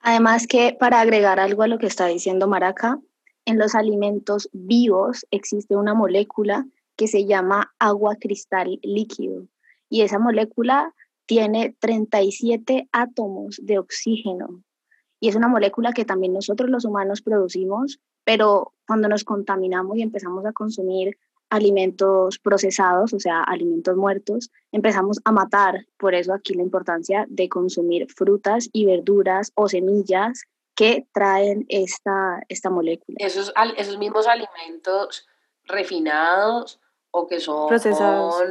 además 0.00 0.46
que 0.46 0.76
para 0.78 1.00
agregar 1.00 1.40
algo 1.40 1.62
a 1.62 1.68
lo 1.68 1.78
que 1.78 1.86
está 1.86 2.06
diciendo 2.06 2.46
Maraca, 2.46 3.00
en 3.46 3.58
los 3.58 3.74
alimentos 3.74 4.50
vivos 4.52 5.26
existe 5.30 5.74
una 5.74 5.94
molécula 5.94 6.66
que 6.96 7.08
se 7.08 7.24
llama 7.24 7.72
agua 7.78 8.16
cristal 8.16 8.78
líquido 8.82 9.46
y 9.88 10.02
esa 10.02 10.18
molécula 10.18 10.94
tiene 11.24 11.74
37 11.80 12.88
átomos 12.92 13.58
de 13.62 13.78
oxígeno 13.78 14.62
y 15.20 15.28
es 15.28 15.34
una 15.34 15.48
molécula 15.48 15.92
que 15.92 16.04
también 16.04 16.32
nosotros 16.32 16.70
los 16.70 16.84
humanos 16.84 17.22
producimos, 17.22 18.00
pero 18.28 18.74
cuando 18.86 19.08
nos 19.08 19.24
contaminamos 19.24 19.96
y 19.96 20.02
empezamos 20.02 20.44
a 20.44 20.52
consumir 20.52 21.16
alimentos 21.48 22.38
procesados, 22.38 23.14
o 23.14 23.18
sea, 23.18 23.42
alimentos 23.42 23.96
muertos, 23.96 24.50
empezamos 24.70 25.18
a 25.24 25.32
matar. 25.32 25.86
Por 25.96 26.14
eso 26.14 26.34
aquí 26.34 26.52
la 26.52 26.60
importancia 26.60 27.24
de 27.30 27.48
consumir 27.48 28.06
frutas 28.12 28.68
y 28.70 28.84
verduras 28.84 29.50
o 29.54 29.66
semillas 29.66 30.42
que 30.74 31.06
traen 31.14 31.64
esta, 31.70 32.42
esta 32.50 32.68
molécula. 32.68 33.16
Esos, 33.18 33.50
esos 33.78 33.96
mismos 33.96 34.26
alimentos 34.26 35.26
refinados 35.64 36.80
o 37.10 37.26
que 37.26 37.40
son 37.40 37.66
procesados. 37.68 38.42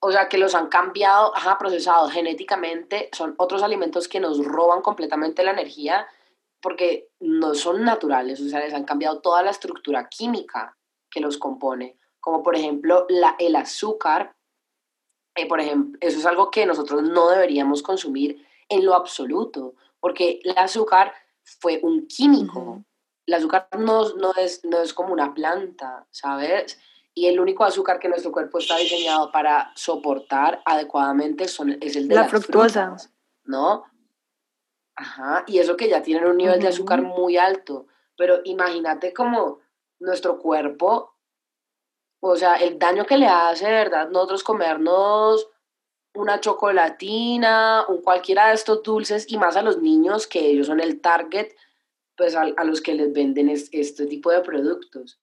O 0.00 0.12
sea, 0.12 0.28
que 0.28 0.36
los 0.36 0.54
han 0.54 0.68
cambiado, 0.68 1.34
ajá, 1.34 1.56
procesados 1.56 2.12
genéticamente, 2.12 3.08
son 3.12 3.34
otros 3.38 3.62
alimentos 3.62 4.06
que 4.06 4.20
nos 4.20 4.44
roban 4.44 4.82
completamente 4.82 5.44
la 5.44 5.52
energía 5.52 6.06
porque 6.60 7.08
no 7.20 7.54
son 7.54 7.84
naturales, 7.84 8.40
o 8.40 8.48
sea, 8.48 8.60
les 8.60 8.74
han 8.74 8.84
cambiado 8.84 9.20
toda 9.20 9.42
la 9.42 9.50
estructura 9.50 10.08
química 10.08 10.76
que 11.10 11.20
los 11.20 11.38
compone, 11.38 11.98
como 12.20 12.42
por 12.42 12.54
ejemplo 12.54 13.06
la, 13.08 13.36
el 13.38 13.56
azúcar, 13.56 14.36
eh, 15.34 15.46
por 15.46 15.60
ejemplo, 15.60 15.98
eso 16.00 16.18
es 16.18 16.26
algo 16.26 16.50
que 16.50 16.66
nosotros 16.66 17.02
no 17.02 17.30
deberíamos 17.30 17.82
consumir 17.82 18.44
en 18.68 18.84
lo 18.84 18.94
absoluto, 18.94 19.74
porque 19.98 20.40
el 20.44 20.56
azúcar 20.56 21.12
fue 21.42 21.80
un 21.82 22.06
químico. 22.06 22.84
El 23.26 23.34
azúcar 23.34 23.68
no, 23.78 24.14
no, 24.14 24.32
es, 24.34 24.64
no 24.64 24.80
es 24.80 24.92
como 24.92 25.12
una 25.12 25.34
planta, 25.34 26.06
¿sabes? 26.10 26.78
Y 27.14 27.26
el 27.26 27.40
único 27.40 27.64
azúcar 27.64 27.98
que 27.98 28.08
nuestro 28.08 28.32
cuerpo 28.32 28.58
está 28.58 28.76
diseñado 28.76 29.30
para 29.32 29.72
soportar 29.74 30.62
adecuadamente 30.64 31.48
son, 31.48 31.76
es 31.80 31.96
el 31.96 32.08
de 32.08 32.14
la 32.14 32.22
las 32.22 32.30
fructosa. 32.30 32.96
¿no? 33.44 33.84
Ajá, 35.00 35.44
y 35.46 35.58
eso 35.58 35.78
que 35.78 35.88
ya 35.88 36.02
tienen 36.02 36.26
un 36.26 36.36
nivel 36.36 36.60
de 36.60 36.68
azúcar 36.68 37.00
muy 37.00 37.38
alto, 37.38 37.86
pero 38.18 38.40
imagínate 38.44 39.14
como 39.14 39.60
nuestro 39.98 40.38
cuerpo, 40.38 41.14
o 42.20 42.36
sea, 42.36 42.56
el 42.56 42.78
daño 42.78 43.06
que 43.06 43.16
le 43.16 43.26
hace, 43.26 43.64
¿verdad? 43.64 44.10
Nosotros 44.10 44.44
comernos 44.44 45.48
una 46.12 46.38
chocolatina, 46.40 47.86
un 47.88 48.02
cualquiera 48.02 48.48
de 48.48 48.54
estos 48.56 48.82
dulces, 48.82 49.24
y 49.26 49.38
más 49.38 49.56
a 49.56 49.62
los 49.62 49.80
niños, 49.80 50.26
que 50.26 50.50
ellos 50.50 50.66
son 50.66 50.80
el 50.80 51.00
target, 51.00 51.48
pues 52.14 52.36
a, 52.36 52.42
a 52.42 52.64
los 52.64 52.82
que 52.82 52.92
les 52.92 53.10
venden 53.10 53.48
este 53.48 54.04
tipo 54.04 54.30
de 54.30 54.42
productos. 54.42 55.18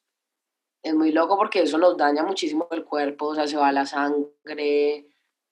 Es 0.81 0.95
muy 0.95 1.11
loco 1.11 1.37
porque 1.37 1.61
eso 1.61 1.77
nos 1.77 1.97
daña 1.97 2.23
muchísimo 2.23 2.67
el 2.71 2.83
cuerpo, 2.83 3.27
o 3.27 3.35
sea, 3.35 3.45
se 3.45 3.57
va 3.57 3.71
la 3.71 3.85
sangre. 3.85 5.05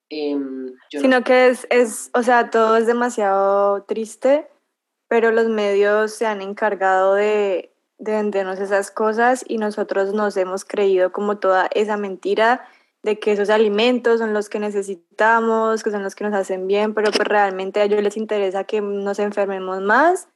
Em, 0.09 0.73
Sino 0.89 1.23
que 1.23 1.47
es, 1.47 1.67
es, 1.69 2.11
o 2.13 2.23
sea, 2.23 2.49
todo 2.49 2.77
es 2.77 2.85
demasiado 2.85 3.83
triste, 3.83 4.47
pero 5.07 5.31
los 5.31 5.47
medios 5.47 6.13
se 6.13 6.25
han 6.25 6.41
encargado 6.41 7.15
de 7.15 7.75
de 7.97 8.11
vendernos 8.11 8.59
esas 8.59 8.91
cosas 8.91 9.43
y 9.47 9.57
nosotros 9.57 10.13
nos 10.13 10.35
hemos 10.37 10.65
creído 10.65 11.11
como 11.11 11.37
toda 11.37 11.69
esa 11.73 11.97
mentira 11.97 12.65
de 13.03 13.19
que 13.19 13.31
esos 13.31 13.49
alimentos 13.49 14.19
son 14.19 14.33
los 14.33 14.49
que 14.49 14.59
necesitamos, 14.59 15.83
que 15.83 15.91
son 15.91 16.03
los 16.03 16.15
que 16.15 16.23
nos 16.23 16.33
hacen 16.33 16.67
bien, 16.67 16.93
pero 16.93 17.11
pues 17.11 17.27
realmente 17.27 17.79
a 17.79 17.83
ellos 17.83 18.01
les 18.01 18.17
interesa 18.17 18.63
que 18.63 18.81
nos 18.81 19.19
enfermemos 19.19 19.81
más, 19.81 20.27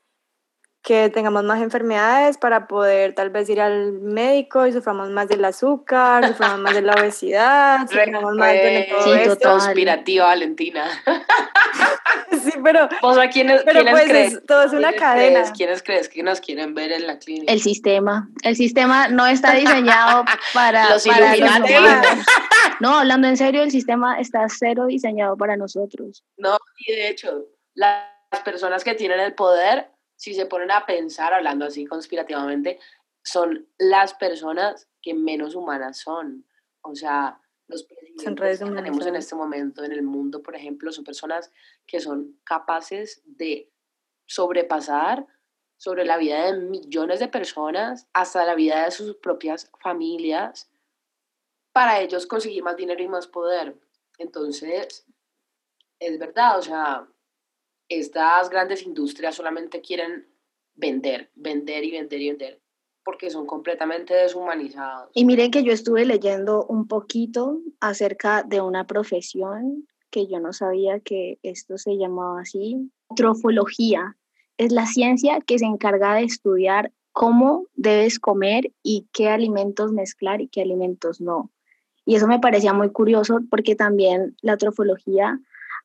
que 0.82 1.10
tengamos 1.10 1.44
más 1.44 1.62
enfermedades 1.62 2.38
para 2.38 2.68
poder 2.68 3.14
tal 3.14 3.30
vez 3.30 3.50
ir 3.50 3.60
al 3.60 3.94
médico 3.94 4.66
y 4.66 4.72
suframos 4.72 5.10
más 5.10 5.28
del 5.28 5.44
azúcar, 5.44 6.26
suframos 6.28 6.60
más 6.60 6.74
de 6.74 6.82
la 6.82 6.94
obesidad, 6.94 7.80
suframos 7.90 8.36
más 8.36 8.54
de 8.54 8.88
todo 8.90 9.04
sí, 9.04 9.20
esto. 9.22 9.50
conspirativa 9.50 10.26
Valentina. 10.26 10.86
sí, 12.44 12.52
pero, 12.64 12.88
¿quiénes, 13.32 13.64
pero 13.64 13.82
¿quiénes 13.82 13.94
pues 13.94 14.10
crees? 14.10 14.34
es, 14.34 14.46
todo 14.46 14.64
es 14.64 14.74
una 14.74 14.94
cadena. 14.94 15.42
Crees, 15.42 15.52
¿Quiénes 15.52 15.84
crees 15.84 16.10
que 16.10 16.24
nos 16.24 16.40
quieren 16.40 16.74
ver 16.74 16.92
en 16.92 17.08
la 17.08 17.20
clínica? 17.20 17.52
El 17.52 17.62
sistema. 17.62 18.30
El 18.44 18.56
sistema 18.56 19.10
no 19.10 19.28
está 19.28 19.54
diseñado 19.54 20.24
para 20.54 20.90
los 20.92 21.06
para. 21.06 21.36
No, 22.80 23.00
hablando 23.00 23.28
en 23.28 23.36
serio, 23.36 23.64
el 23.64 23.72
sistema 23.72 24.20
está 24.20 24.48
cero 24.48 24.86
diseñado 24.86 25.36
para 25.36 25.58
nosotros. 25.58 26.24
No, 26.38 26.58
y 26.88 26.94
de 26.94 27.10
hecho, 27.10 27.46
las 27.74 28.06
personas 28.46 28.84
que 28.84 28.94
tienen 28.94 29.20
el 29.20 29.34
poder, 29.34 29.90
si 30.20 30.34
se 30.34 30.46
ponen 30.48 30.70
a 30.70 30.86
pensar, 30.86 31.34
hablando 31.34 31.66
así 31.66 31.86
conspirativamente, 31.86 32.78
son 33.24 33.70
las 33.78 34.14
personas 34.14 34.90
que 35.02 35.14
menos 35.14 35.56
humanas 35.56 36.00
son. 36.00 36.46
O 36.82 36.94
sea, 36.94 37.40
los 37.68 37.84
presidentes 37.84 38.60
que 38.60 38.66
tenemos 38.66 39.06
en 39.08 39.16
este 39.16 39.36
momento 39.36 39.82
en 39.82 39.94
el 39.94 40.04
mundo, 40.04 40.44
por 40.44 40.58
ejemplo, 40.58 40.92
son 40.92 41.06
personas 41.06 41.54
que 41.88 42.02
son 42.02 42.38
capaces 42.44 43.22
de 43.26 43.72
sobrepasar 44.26 45.26
sobre 45.78 46.04
la 46.04 46.18
vida 46.18 46.52
de 46.52 46.60
millones 46.64 47.22
de 47.22 47.30
personas, 47.30 48.10
hasta 48.12 48.46
la 48.46 48.56
vida 48.56 48.84
de 48.84 48.92
sus 48.92 49.16
propias 49.16 49.72
familias, 49.80 50.70
para 51.72 52.02
ellos 52.02 52.28
conseguir 52.28 52.62
más 52.62 52.76
dinero 52.76 53.02
y 53.02 53.08
más 53.08 53.26
poder. 53.26 53.80
Entonces, 54.18 55.06
es 55.98 56.20
verdad, 56.20 56.60
o 56.60 56.62
sea, 56.62 57.08
estas 57.90 58.50
grandes 58.50 58.84
industrias 58.84 59.36
solamente 59.36 59.82
quieren 59.82 60.28
vender, 60.76 61.32
vender 61.36 61.84
y 61.84 61.92
vender 61.92 62.22
y 62.22 62.30
vender, 62.30 62.62
porque 63.04 63.30
son 63.30 63.46
completamente 63.46 64.14
deshumanizados. 64.14 65.10
Y 65.14 65.26
miren 65.26 65.52
que 65.52 65.64
yo 65.64 65.74
estuve 65.74 66.06
leyendo 66.06 66.66
un 66.66 66.88
poquito 66.88 67.60
acerca 67.80 68.44
de 68.44 68.62
una 68.62 68.86
profesión 68.88 69.88
que 70.12 70.28
yo 70.28 70.40
no 70.40 70.54
sabía 70.54 71.00
que 71.00 71.40
esto 71.44 71.78
se 71.78 71.98
llamaba 71.98 72.42
así, 72.42 72.92
trofología. 73.16 74.18
Es 74.58 74.72
la 74.72 74.86
ciencia 74.86 75.40
que 75.42 75.60
se 75.60 75.66
encarga 75.66 76.16
de 76.16 76.24
estudiar 76.24 76.92
cómo 77.12 77.68
debes 77.76 78.20
comer 78.20 78.72
y 78.84 79.08
qué 79.12 79.30
alimentos 79.30 79.92
mezclar 79.92 80.42
y 80.42 80.48
qué 80.48 80.62
alimentos 80.62 81.22
no. 81.22 81.52
Y 82.06 82.16
eso 82.16 82.28
me 82.28 82.40
parecía 82.40 82.74
muy 82.74 82.92
curioso 82.92 83.40
porque 83.50 83.76
también 83.76 84.36
la 84.42 84.58
trofología 84.58 85.40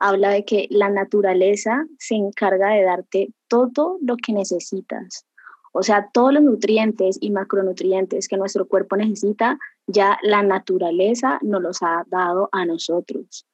habla 0.05 0.29
de 0.29 0.45
que 0.45 0.67
la 0.71 0.91
naturaleza 0.91 1.87
se 1.99 2.15
encarga 2.15 2.69
de 2.75 2.83
darte 2.83 3.29
todo 3.49 3.97
lo 4.03 4.17
que 4.17 4.35
necesitas. 4.35 5.25
O 5.73 5.83
sea, 5.83 6.11
todos 6.13 6.35
los 6.35 6.43
nutrientes 6.43 7.17
y 7.23 7.31
macronutrientes 7.31 8.29
que 8.29 8.37
nuestro 8.37 8.69
cuerpo 8.69 8.97
necesita, 8.97 9.59
ya 9.87 10.19
la 10.23 10.43
naturaleza 10.43 11.39
nos 11.41 11.63
los 11.63 11.83
ha 11.83 12.05
dado 12.09 12.51
a 12.53 12.67
nosotros. 12.67 13.47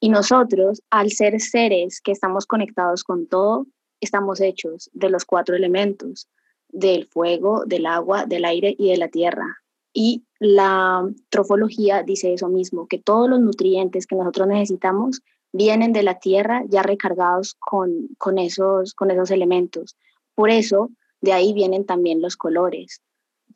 Y 0.00 0.08
nosotros, 0.08 0.82
al 0.88 1.10
ser 1.10 1.38
seres 1.40 2.00
que 2.00 2.12
estamos 2.12 2.46
conectados 2.46 3.04
con 3.04 3.26
todo, 3.26 3.66
estamos 4.00 4.40
hechos 4.40 4.88
de 4.94 5.10
los 5.10 5.26
cuatro 5.26 5.56
elementos, 5.56 6.26
del 6.70 7.06
fuego, 7.06 7.64
del 7.66 7.84
agua, 7.84 8.24
del 8.24 8.46
aire 8.46 8.74
y 8.78 8.90
de 8.90 8.96
la 8.96 9.08
tierra. 9.08 9.58
Y 9.92 10.24
la 10.38 11.06
trofología 11.28 12.02
dice 12.02 12.32
eso 12.32 12.48
mismo, 12.48 12.86
que 12.86 12.98
todos 12.98 13.28
los 13.28 13.40
nutrientes 13.40 14.06
que 14.06 14.16
nosotros 14.16 14.48
necesitamos 14.48 15.20
vienen 15.58 15.92
de 15.92 16.04
la 16.04 16.20
tierra 16.20 16.62
ya 16.68 16.82
recargados 16.82 17.54
con, 17.58 18.08
con, 18.16 18.38
esos, 18.38 18.94
con 18.94 19.10
esos 19.10 19.30
elementos. 19.32 19.96
Por 20.34 20.50
eso, 20.50 20.90
de 21.20 21.32
ahí 21.32 21.52
vienen 21.52 21.84
también 21.84 22.22
los 22.22 22.36
colores. 22.36 23.02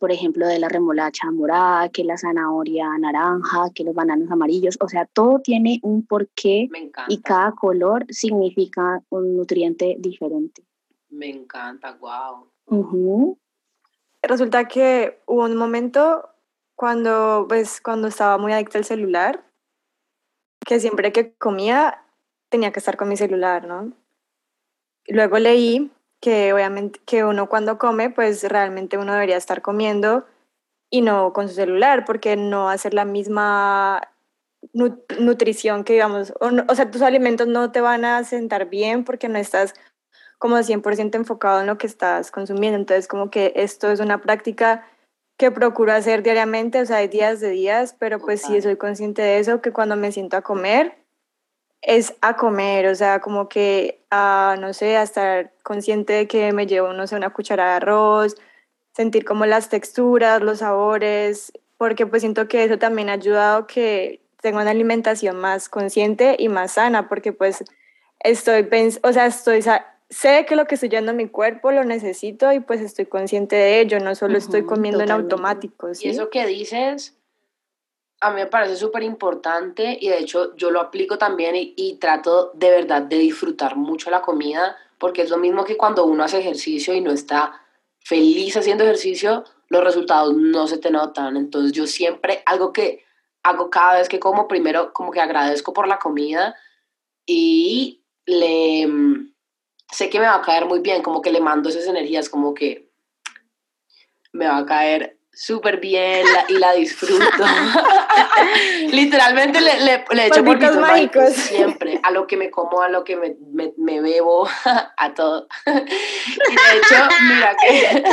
Por 0.00 0.10
ejemplo, 0.10 0.48
de 0.48 0.58
la 0.58 0.68
remolacha 0.68 1.30
morada, 1.30 1.88
que 1.90 2.02
la 2.02 2.18
zanahoria 2.18 2.88
naranja, 2.98 3.70
que 3.72 3.84
los 3.84 3.94
bananos 3.94 4.30
amarillos. 4.32 4.76
O 4.80 4.88
sea, 4.88 5.06
todo 5.06 5.38
tiene 5.38 5.78
un 5.82 6.04
porqué 6.04 6.68
y 7.06 7.18
cada 7.18 7.52
color 7.52 8.04
significa 8.08 9.00
un 9.10 9.36
nutriente 9.36 9.94
diferente. 10.00 10.64
Me 11.08 11.30
encanta, 11.30 11.96
wow. 12.00 13.38
Resulta 14.22 14.66
que 14.66 15.20
hubo 15.26 15.44
un 15.44 15.56
momento 15.56 16.28
cuando, 16.74 17.46
pues, 17.48 17.80
cuando 17.80 18.08
estaba 18.08 18.38
muy 18.38 18.52
adicta 18.52 18.78
al 18.78 18.84
celular, 18.84 19.44
que 20.64 20.80
siempre 20.80 21.12
que 21.12 21.32
comía 21.34 22.02
tenía 22.48 22.72
que 22.72 22.78
estar 22.78 22.96
con 22.96 23.08
mi 23.08 23.16
celular, 23.16 23.66
¿no? 23.66 23.92
Luego 25.06 25.38
leí 25.38 25.90
que 26.20 26.52
obviamente 26.52 27.00
que 27.04 27.24
uno 27.24 27.48
cuando 27.48 27.78
come, 27.78 28.10
pues 28.10 28.44
realmente 28.44 28.98
uno 28.98 29.12
debería 29.12 29.36
estar 29.36 29.62
comiendo 29.62 30.26
y 30.90 31.00
no 31.00 31.32
con 31.32 31.48
su 31.48 31.54
celular, 31.54 32.04
porque 32.04 32.36
no 32.36 32.64
va 32.64 32.72
a 32.72 32.78
ser 32.78 32.94
la 32.94 33.04
misma 33.04 34.02
nutrición 35.18 35.82
que 35.82 35.94
digamos, 35.94 36.32
o, 36.40 36.50
o, 36.68 36.74
sea, 36.74 36.90
tus 36.90 37.02
alimentos 37.02 37.48
no 37.48 37.72
te 37.72 37.80
van 37.80 38.04
a 38.04 38.22
sentar 38.24 38.68
bien 38.68 39.04
porque 39.04 39.28
no 39.28 39.38
estás 39.38 39.74
como 40.38 40.56
100% 40.56 41.14
enfocado 41.16 41.60
en 41.60 41.66
lo 41.66 41.78
que 41.78 41.86
estás 41.86 42.30
consumiendo. 42.30 42.78
Entonces, 42.78 43.08
como 43.08 43.30
que 43.30 43.52
esto 43.56 43.90
es 43.90 44.00
una 44.00 44.20
práctica 44.20 44.86
que 45.42 45.50
procuro 45.50 45.92
hacer 45.92 46.22
diariamente, 46.22 46.80
o 46.80 46.86
sea, 46.86 46.98
hay 46.98 47.08
días 47.08 47.40
de 47.40 47.50
días, 47.50 47.96
pero 47.98 48.20
pues 48.20 48.42
sí 48.42 48.62
soy 48.62 48.76
consciente 48.76 49.22
de 49.22 49.40
eso, 49.40 49.60
que 49.60 49.72
cuando 49.72 49.96
me 49.96 50.12
siento 50.12 50.36
a 50.36 50.42
comer, 50.42 50.96
es 51.80 52.14
a 52.20 52.36
comer, 52.36 52.86
o 52.86 52.94
sea, 52.94 53.18
como 53.18 53.48
que, 53.48 54.04
a, 54.08 54.54
no 54.60 54.72
sé, 54.72 54.96
a 54.96 55.02
estar 55.02 55.52
consciente 55.64 56.12
de 56.12 56.28
que 56.28 56.52
me 56.52 56.68
llevo, 56.68 56.92
no 56.92 57.08
sé, 57.08 57.16
una 57.16 57.30
cucharada 57.30 57.70
de 57.70 57.76
arroz, 57.78 58.36
sentir 58.92 59.24
como 59.24 59.44
las 59.44 59.68
texturas, 59.68 60.40
los 60.40 60.60
sabores, 60.60 61.52
porque 61.76 62.06
pues 62.06 62.22
siento 62.22 62.46
que 62.46 62.62
eso 62.62 62.78
también 62.78 63.08
ha 63.08 63.14
ayudado 63.14 63.66
que 63.66 64.22
tenga 64.40 64.62
una 64.62 64.70
alimentación 64.70 65.38
más 65.38 65.68
consciente 65.68 66.36
y 66.38 66.50
más 66.50 66.74
sana, 66.74 67.08
porque 67.08 67.32
pues 67.32 67.64
estoy, 68.20 68.68
o 69.02 69.12
sea, 69.12 69.26
estoy, 69.26 69.60
sé 70.12 70.44
que 70.46 70.56
lo 70.56 70.66
que 70.66 70.74
estoy 70.74 70.90
yendo 70.90 71.12
a 71.12 71.14
mi 71.14 71.28
cuerpo 71.28 71.72
lo 71.72 71.84
necesito 71.84 72.52
y 72.52 72.60
pues 72.60 72.80
estoy 72.80 73.06
consciente 73.06 73.56
de 73.56 73.80
ello, 73.80 73.98
no 73.98 74.14
solo 74.14 74.36
estoy 74.36 74.64
comiendo 74.64 75.02
en 75.02 75.10
automático. 75.10 75.92
¿sí? 75.94 76.06
Y 76.06 76.10
eso 76.10 76.28
que 76.28 76.46
dices, 76.46 77.16
a 78.20 78.30
mí 78.30 78.36
me 78.36 78.46
parece 78.46 78.76
súper 78.76 79.02
importante 79.02 79.96
y 79.98 80.08
de 80.08 80.18
hecho 80.18 80.54
yo 80.56 80.70
lo 80.70 80.80
aplico 80.80 81.16
también 81.16 81.56
y, 81.56 81.72
y, 81.76 81.96
trato 81.96 82.52
de 82.54 82.70
verdad 82.70 83.02
de 83.02 83.18
disfrutar 83.18 83.76
mucho 83.76 84.10
la 84.10 84.20
comida, 84.20 84.76
porque 84.98 85.22
es 85.22 85.30
lo 85.30 85.38
mismo 85.38 85.64
que 85.64 85.78
cuando 85.78 86.04
uno 86.04 86.24
hace 86.24 86.38
ejercicio 86.38 86.94
y 86.94 87.00
no 87.00 87.10
está 87.10 87.62
feliz 88.00 88.56
haciendo 88.56 88.84
ejercicio, 88.84 89.44
los 89.68 89.82
resultados 89.82 90.34
no 90.34 90.66
se 90.66 90.76
te 90.76 90.90
notan. 90.90 91.38
Entonces 91.38 91.72
yo 91.72 91.86
siempre, 91.86 92.42
algo 92.44 92.72
que 92.72 93.02
hago 93.42 93.70
cada 93.70 93.94
vez 93.94 94.08
que 94.10 94.20
como, 94.20 94.46
primero 94.46 94.92
como 94.92 95.10
que 95.10 95.20
agradezco 95.20 95.72
por 95.72 95.88
la 95.88 95.98
comida 95.98 96.54
y 97.24 98.04
le 98.26 99.31
sé 99.92 100.10
que 100.10 100.18
me 100.18 100.26
va 100.26 100.36
a 100.36 100.42
caer 100.42 100.64
muy 100.64 100.80
bien, 100.80 101.02
como 101.02 101.22
que 101.22 101.30
le 101.30 101.40
mando 101.40 101.68
esas 101.68 101.86
energías, 101.86 102.28
como 102.28 102.54
que 102.54 102.90
me 104.32 104.48
va 104.48 104.58
a 104.58 104.66
caer 104.66 105.18
súper 105.32 105.78
bien 105.80 106.26
y 106.48 106.54
la 106.54 106.72
disfruto. 106.72 107.44
Literalmente 108.90 109.60
le, 109.60 109.80
le, 109.80 110.04
le 110.10 110.26
echo 110.26 110.44
polvitos 110.44 110.76
mágicos 110.76 111.32
siempre, 111.32 112.00
a 112.02 112.10
lo 112.10 112.26
que 112.26 112.36
me 112.36 112.50
como, 112.50 112.82
a 112.82 112.88
lo 112.88 113.04
que 113.04 113.16
me, 113.16 113.36
me, 113.52 113.72
me 113.76 114.00
bebo, 114.00 114.48
a 114.96 115.14
todo. 115.14 115.46
y 115.66 115.70
de 115.70 116.78
hecho, 116.78 117.08
mira 117.28 117.56
que... 117.60 118.04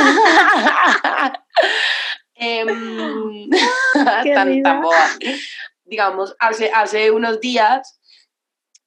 eh, 2.36 2.66
tan, 4.62 4.80
boba. 4.80 5.08
Digamos, 5.84 6.36
hace, 6.38 6.70
hace 6.72 7.10
unos 7.10 7.40
días 7.40 7.99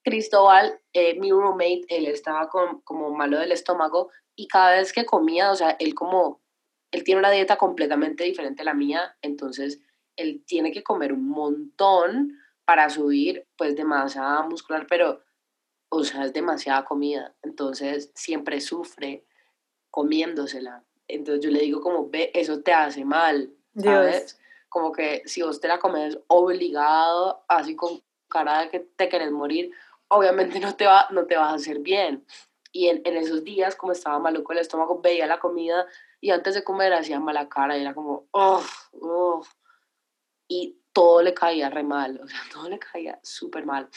Cristóbal, 0.04 0.80
eh, 0.94 1.18
mi 1.20 1.32
roommate, 1.32 1.86
él 1.88 2.08
estaba 2.08 2.50
como 2.50 3.12
malo 3.12 3.40
del 3.40 3.52
estómago 3.52 4.10
y 4.36 4.48
cada 4.48 4.78
vez 4.78 4.92
que 4.92 5.06
comía, 5.06 5.52
o 5.52 5.56
sea, 5.56 5.76
él 5.80 5.96
como, 5.96 6.42
él 6.92 7.04
tiene 7.04 7.20
una 7.20 7.32
dieta 7.32 7.58
completamente 7.58 8.24
diferente 8.24 8.62
a 8.62 8.66
la 8.66 8.74
mía, 8.74 9.16
entonces 9.22 9.80
él 10.16 10.44
tiene 10.46 10.72
que 10.72 10.84
comer 10.84 11.14
un 11.14 11.28
montón 11.28 12.38
para 12.66 12.90
subir 12.90 13.48
pues 13.58 13.76
de 13.76 13.84
masa 13.84 14.42
muscular, 14.44 14.88
pero, 14.90 15.22
o 15.90 16.04
sea, 16.04 16.26
es 16.26 16.34
demasiada 16.34 16.86
comida, 16.86 17.34
entonces 17.42 18.12
siempre 18.16 18.62
sufre 18.62 19.26
comiéndosela. 19.90 20.84
Entonces 21.08 21.44
yo 21.44 21.52
le 21.52 21.60
digo 21.60 21.82
como, 21.82 22.10
ve, 22.10 22.32
eso 22.34 22.62
te 22.62 22.74
hace 22.74 23.06
mal, 23.06 23.54
¿sabes? 23.78 24.40
Como 24.70 24.92
que 24.92 25.22
si 25.26 25.42
vos 25.44 25.60
te 25.60 25.68
la 25.68 25.80
comes 25.80 26.18
obligado, 26.28 27.44
así 27.48 27.76
con 27.76 28.02
cara 28.28 28.62
de 28.62 28.70
que 28.70 28.80
te 28.80 29.10
querés 29.10 29.32
morir, 29.32 29.72
obviamente 30.14 30.60
no 30.60 30.76
te, 30.76 30.86
va, 30.86 31.08
no 31.12 31.26
te 31.26 31.38
vas 31.38 31.52
a 31.52 31.56
hacer 31.56 31.80
bien. 31.80 32.26
Y 32.72 32.88
en, 32.88 33.02
en 33.06 33.18
esos 33.18 33.44
días, 33.44 33.76
como 33.76 33.92
estaba 33.92 34.20
maluco 34.20 34.54
el 34.54 34.60
estómago, 34.60 35.02
veía 35.02 35.28
la 35.28 35.40
comida 35.40 35.86
y 36.24 36.32
antes 36.32 36.56
de 36.56 36.64
comer 36.64 36.94
hacía 36.94 37.20
mala 37.20 37.50
cara 37.50 37.78
y 37.78 37.82
era 37.82 37.94
como, 37.94 38.28
oh, 38.32 38.64
oh. 39.02 39.46
Y 40.48 40.80
todo 40.94 41.22
le 41.22 41.34
caía 41.34 41.70
re 41.70 41.84
mal, 41.84 42.20
o 42.24 42.28
sea, 42.28 42.40
todo 42.54 42.70
le 42.70 42.80
caía 42.80 43.20
súper 43.24 43.66
mal. 43.66 43.90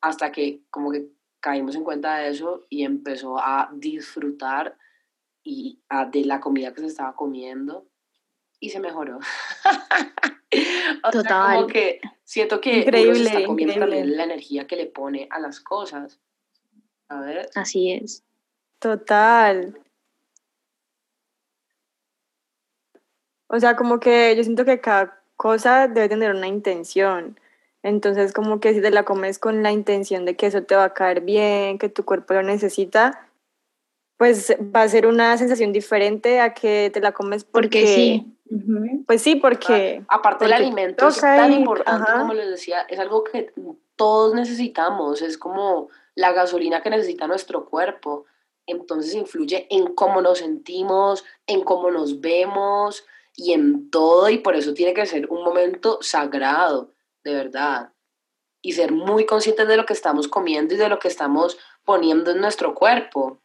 Hasta 0.00 0.30
que 0.30 0.62
como 0.70 0.92
que 0.92 1.08
caímos 1.40 1.74
en 1.74 1.82
cuenta 1.82 2.18
de 2.18 2.28
eso 2.28 2.66
y 2.68 2.84
empezó 2.84 3.38
a 3.38 3.70
disfrutar 3.72 4.78
y 5.42 5.80
a, 5.88 6.04
de 6.04 6.24
la 6.24 6.38
comida 6.40 6.72
que 6.72 6.80
se 6.80 6.86
estaba 6.86 7.16
comiendo 7.16 7.88
y 8.60 8.70
se 8.70 8.78
mejoró. 8.78 9.18
Total. 11.10 11.56
como 11.56 11.66
que 11.66 12.00
siento 12.26 12.60
que 12.60 12.80
increíble, 12.80 13.24
está 13.24 13.40
increíble. 13.40 14.04
la 14.04 14.24
energía 14.24 14.66
que 14.66 14.76
le 14.76 14.86
pone 14.86 15.28
a 15.30 15.38
las 15.38 15.60
cosas. 15.60 16.20
A 17.08 17.20
ver. 17.20 17.48
Así 17.54 17.92
es. 17.92 18.24
Total. 18.80 19.80
O 23.48 23.60
sea, 23.60 23.76
como 23.76 24.00
que 24.00 24.34
yo 24.36 24.42
siento 24.42 24.64
que 24.64 24.80
cada 24.80 25.22
cosa 25.36 25.86
debe 25.86 26.08
tener 26.08 26.34
una 26.34 26.48
intención. 26.48 27.38
Entonces, 27.84 28.32
como 28.32 28.58
que 28.58 28.74
si 28.74 28.82
te 28.82 28.90
la 28.90 29.04
comes 29.04 29.38
con 29.38 29.62
la 29.62 29.70
intención 29.70 30.24
de 30.24 30.34
que 30.34 30.46
eso 30.46 30.64
te 30.64 30.74
va 30.74 30.84
a 30.84 30.94
caer 30.94 31.20
bien, 31.20 31.78
que 31.78 31.88
tu 31.88 32.04
cuerpo 32.04 32.34
lo 32.34 32.42
necesita, 32.42 33.25
pues 34.16 34.56
va 34.74 34.82
a 34.82 34.88
ser 34.88 35.06
una 35.06 35.36
sensación 35.36 35.72
diferente 35.72 36.40
a 36.40 36.54
que 36.54 36.90
te 36.92 37.00
la 37.00 37.12
comes 37.12 37.44
porque, 37.44 37.86
sí. 37.86 38.32
Pues 39.06 39.22
sí, 39.22 39.36
porque... 39.36 40.02
Aparte 40.08 40.44
del 40.44 40.54
alimento 40.54 41.08
es 41.08 41.20
tan 41.20 41.52
importante, 41.52 42.12
como 42.12 42.32
les 42.32 42.50
decía, 42.50 42.80
es 42.88 42.98
algo 42.98 43.24
que 43.24 43.52
todos 43.96 44.34
necesitamos, 44.34 45.22
es 45.22 45.36
como 45.36 45.88
la 46.14 46.32
gasolina 46.32 46.82
que 46.82 46.90
necesita 46.90 47.26
nuestro 47.26 47.66
cuerpo. 47.66 48.24
Entonces 48.66 49.14
influye 49.14 49.66
en 49.70 49.94
cómo 49.94 50.20
nos 50.22 50.38
sentimos, 50.38 51.24
en 51.46 51.62
cómo 51.62 51.90
nos 51.90 52.20
vemos 52.20 53.04
y 53.34 53.52
en 53.52 53.90
todo, 53.90 54.28
y 54.28 54.38
por 54.38 54.56
eso 54.56 54.74
tiene 54.74 54.94
que 54.94 55.06
ser 55.06 55.28
un 55.30 55.44
momento 55.44 55.98
sagrado, 56.00 56.92
de 57.22 57.34
verdad. 57.34 57.92
Y 58.62 58.72
ser 58.72 58.92
muy 58.92 59.26
conscientes 59.26 59.68
de 59.68 59.76
lo 59.76 59.86
que 59.86 59.92
estamos 59.92 60.26
comiendo 60.26 60.74
y 60.74 60.78
de 60.78 60.88
lo 60.88 60.98
que 60.98 61.08
estamos 61.08 61.58
poniendo 61.84 62.32
en 62.32 62.40
nuestro 62.40 62.74
cuerpo. 62.74 63.40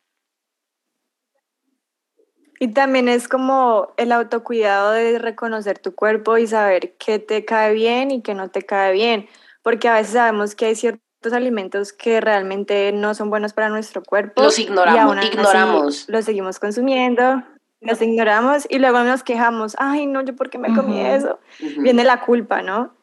Y 2.62 2.68
también 2.68 3.10
es 3.10 3.28
como 3.28 3.92
el 3.98 4.12
autocuidado 4.12 4.92
de 4.92 5.18
reconocer 5.18 5.80
tu 5.80 5.96
cuerpo 5.96 6.38
y 6.38 6.46
saber 6.46 6.94
qué 7.00 7.18
te 7.18 7.44
cae 7.44 7.74
bien 7.74 8.12
y 8.12 8.22
qué 8.22 8.36
no 8.36 8.50
te 8.52 8.62
cae 8.62 8.94
bien, 8.94 9.28
porque 9.64 9.88
a 9.88 9.96
veces 9.96 10.14
sabemos 10.14 10.54
que 10.54 10.68
hay 10.68 10.76
ciertos 10.76 11.34
alimentos 11.34 11.92
que 11.92 12.22
realmente 12.22 12.92
no 12.92 13.16
son 13.16 13.32
buenos 13.32 13.54
para 13.54 13.70
nuestro 13.70 14.04
cuerpo. 14.04 14.44
Los 14.44 14.60
ignoramos, 14.60 15.26
ignoramos. 15.26 16.06
Los 16.08 16.26
seguimos 16.26 16.60
consumiendo, 16.60 17.42
los 17.80 18.00
ignoramos 18.00 18.68
y 18.70 18.78
luego 18.78 19.00
nos 19.00 19.24
quejamos, 19.24 19.76
ay 19.80 20.06
no, 20.06 20.22
yo 20.22 20.36
por 20.36 20.52
qué 20.52 20.60
me 20.60 20.72
comí 20.76 21.02
eso. 21.04 21.40
Viene 21.80 22.04
la 22.04 22.22
culpa, 22.22 22.62
¿no? 22.62 22.94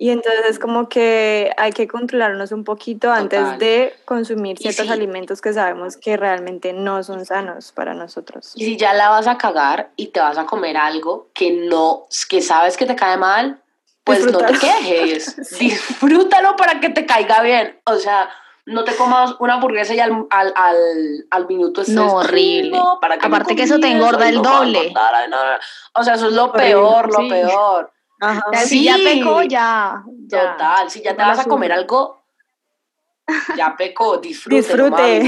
Y 0.00 0.10
entonces 0.10 0.60
como 0.60 0.88
que 0.88 1.50
hay 1.56 1.72
que 1.72 1.88
controlarnos 1.88 2.52
un 2.52 2.62
poquito 2.62 3.10
antes 3.10 3.58
de 3.58 3.96
consumir 4.04 4.56
ciertos 4.56 4.88
alimentos 4.90 5.40
que 5.40 5.52
sabemos 5.52 5.96
que 5.96 6.16
realmente 6.16 6.72
no 6.72 7.02
son 7.02 7.26
sanos 7.26 7.72
para 7.72 7.94
nosotros. 7.94 8.52
Y 8.54 8.64
si 8.64 8.76
ya 8.76 8.94
la 8.94 9.08
vas 9.08 9.26
a 9.26 9.36
cagar 9.36 9.90
y 9.96 10.06
te 10.08 10.20
vas 10.20 10.38
a 10.38 10.46
comer 10.46 10.76
algo 10.76 11.30
que 11.34 11.50
no, 11.50 12.06
que 12.28 12.40
sabes 12.40 12.76
que 12.76 12.86
te 12.86 12.94
cae 12.94 13.16
mal, 13.16 13.60
pues 14.04 14.24
no 14.24 14.38
te 14.38 14.54
quejes. 14.56 15.36
Disfrútalo 15.58 16.54
para 16.54 16.78
que 16.78 16.90
te 16.90 17.04
caiga 17.04 17.42
bien. 17.42 17.80
O 17.84 17.96
sea, 17.96 18.30
no 18.66 18.84
te 18.84 18.94
comas 18.94 19.34
una 19.40 19.54
hamburguesa 19.54 19.94
y 19.94 20.00
al, 20.00 20.26
al, 20.30 20.52
al, 20.54 21.26
al 21.28 21.46
minuto 21.48 21.82
es 21.82 21.88
No, 21.88 22.14
horrible. 22.14 22.78
Para 23.00 23.18
que 23.18 23.26
Aparte 23.26 23.56
que 23.56 23.64
eso 23.64 23.80
te 23.80 23.88
engorda 23.88 24.28
el 24.28 24.42
doble. 24.42 24.94
O 25.94 26.04
sea, 26.04 26.14
eso 26.14 26.28
es 26.28 26.34
lo 26.34 26.52
peor, 26.52 27.10
lo 27.10 27.28
peor. 27.28 27.92
Si 28.64 28.84
ya 28.84 28.96
pecó, 28.96 29.42
ya, 29.42 30.02
Total, 30.28 30.90
si 30.90 31.02
ya 31.02 31.16
te 31.16 31.22
vas 31.22 31.38
a 31.38 31.44
comer 31.44 31.72
algo, 31.72 32.22
ya 33.56 33.76
pecó, 33.76 34.18
disfrute. 34.18 34.56
Disfrute. 34.60 35.20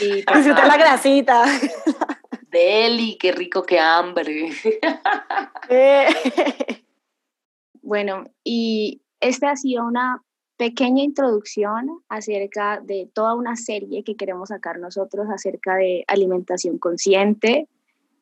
Disfrute 0.00 0.66
la 0.66 0.76
grasita. 0.76 1.44
Deli, 2.50 3.16
qué 3.18 3.32
rico, 3.32 3.62
qué 3.64 3.78
hambre. 3.78 4.50
bueno, 7.82 8.24
y 8.42 9.02
esta 9.20 9.50
ha 9.50 9.56
sido 9.56 9.84
una 9.84 10.22
pequeña 10.56 11.02
introducción 11.02 12.02
acerca 12.08 12.80
de 12.80 13.08
toda 13.12 13.34
una 13.34 13.56
serie 13.56 14.02
que 14.02 14.16
queremos 14.16 14.48
sacar 14.48 14.78
nosotros 14.78 15.28
acerca 15.32 15.76
de 15.76 16.04
alimentación 16.06 16.78
consciente, 16.78 17.68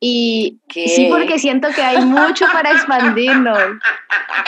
y 0.00 0.60
sí, 0.68 1.08
porque 1.10 1.38
siento 1.38 1.68
que 1.74 1.82
hay 1.82 2.04
mucho 2.04 2.46
para 2.52 2.72
expandirnos. 2.72 3.58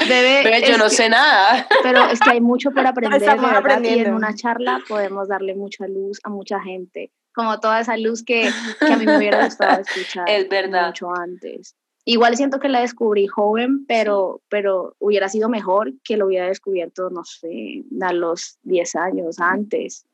Debe, 0.07 0.69
yo 0.69 0.77
no 0.77 0.89
sé 0.89 1.09
nada. 1.09 1.67
Pero 1.83 2.07
es 2.09 2.21
que 2.21 2.31
hay 2.31 2.41
mucho 2.41 2.71
por 2.71 2.87
aprender. 2.87 3.21
Estamos 3.21 3.51
aprendiendo. 3.53 4.03
Y 4.03 4.07
en 4.07 4.15
una 4.15 4.35
charla 4.35 4.81
podemos 4.87 5.29
darle 5.29 5.55
mucha 5.55 5.87
luz 5.89 6.21
a 6.25 6.29
mucha 6.29 6.61
gente. 6.61 7.11
Como 7.35 7.59
toda 7.61 7.81
esa 7.81 7.97
luz 7.97 8.25
que, 8.25 8.51
que 8.81 8.93
a 8.93 8.97
mí 8.97 9.07
me 9.07 9.17
hubiera 9.17 9.45
gustado 9.45 9.81
escuchar 9.87 10.29
es 10.29 10.49
verdad. 10.49 10.89
mucho 10.89 11.15
antes. 11.15 11.75
Igual 12.05 12.37
siento 12.37 12.59
que 12.59 12.71
la 12.71 12.81
descubrí 12.81 13.27
joven, 13.27 13.85
pero, 13.87 14.41
pero 14.49 14.97
hubiera 14.99 15.29
sido 15.29 15.51
mejor 15.51 15.93
que 16.03 16.17
lo 16.17 16.27
hubiera 16.27 16.47
descubierto, 16.47 17.11
no 17.11 17.23
sé, 17.25 17.85
a 18.01 18.13
los 18.15 18.59
10 18.63 18.97
años 18.97 19.39
antes. 19.41 20.07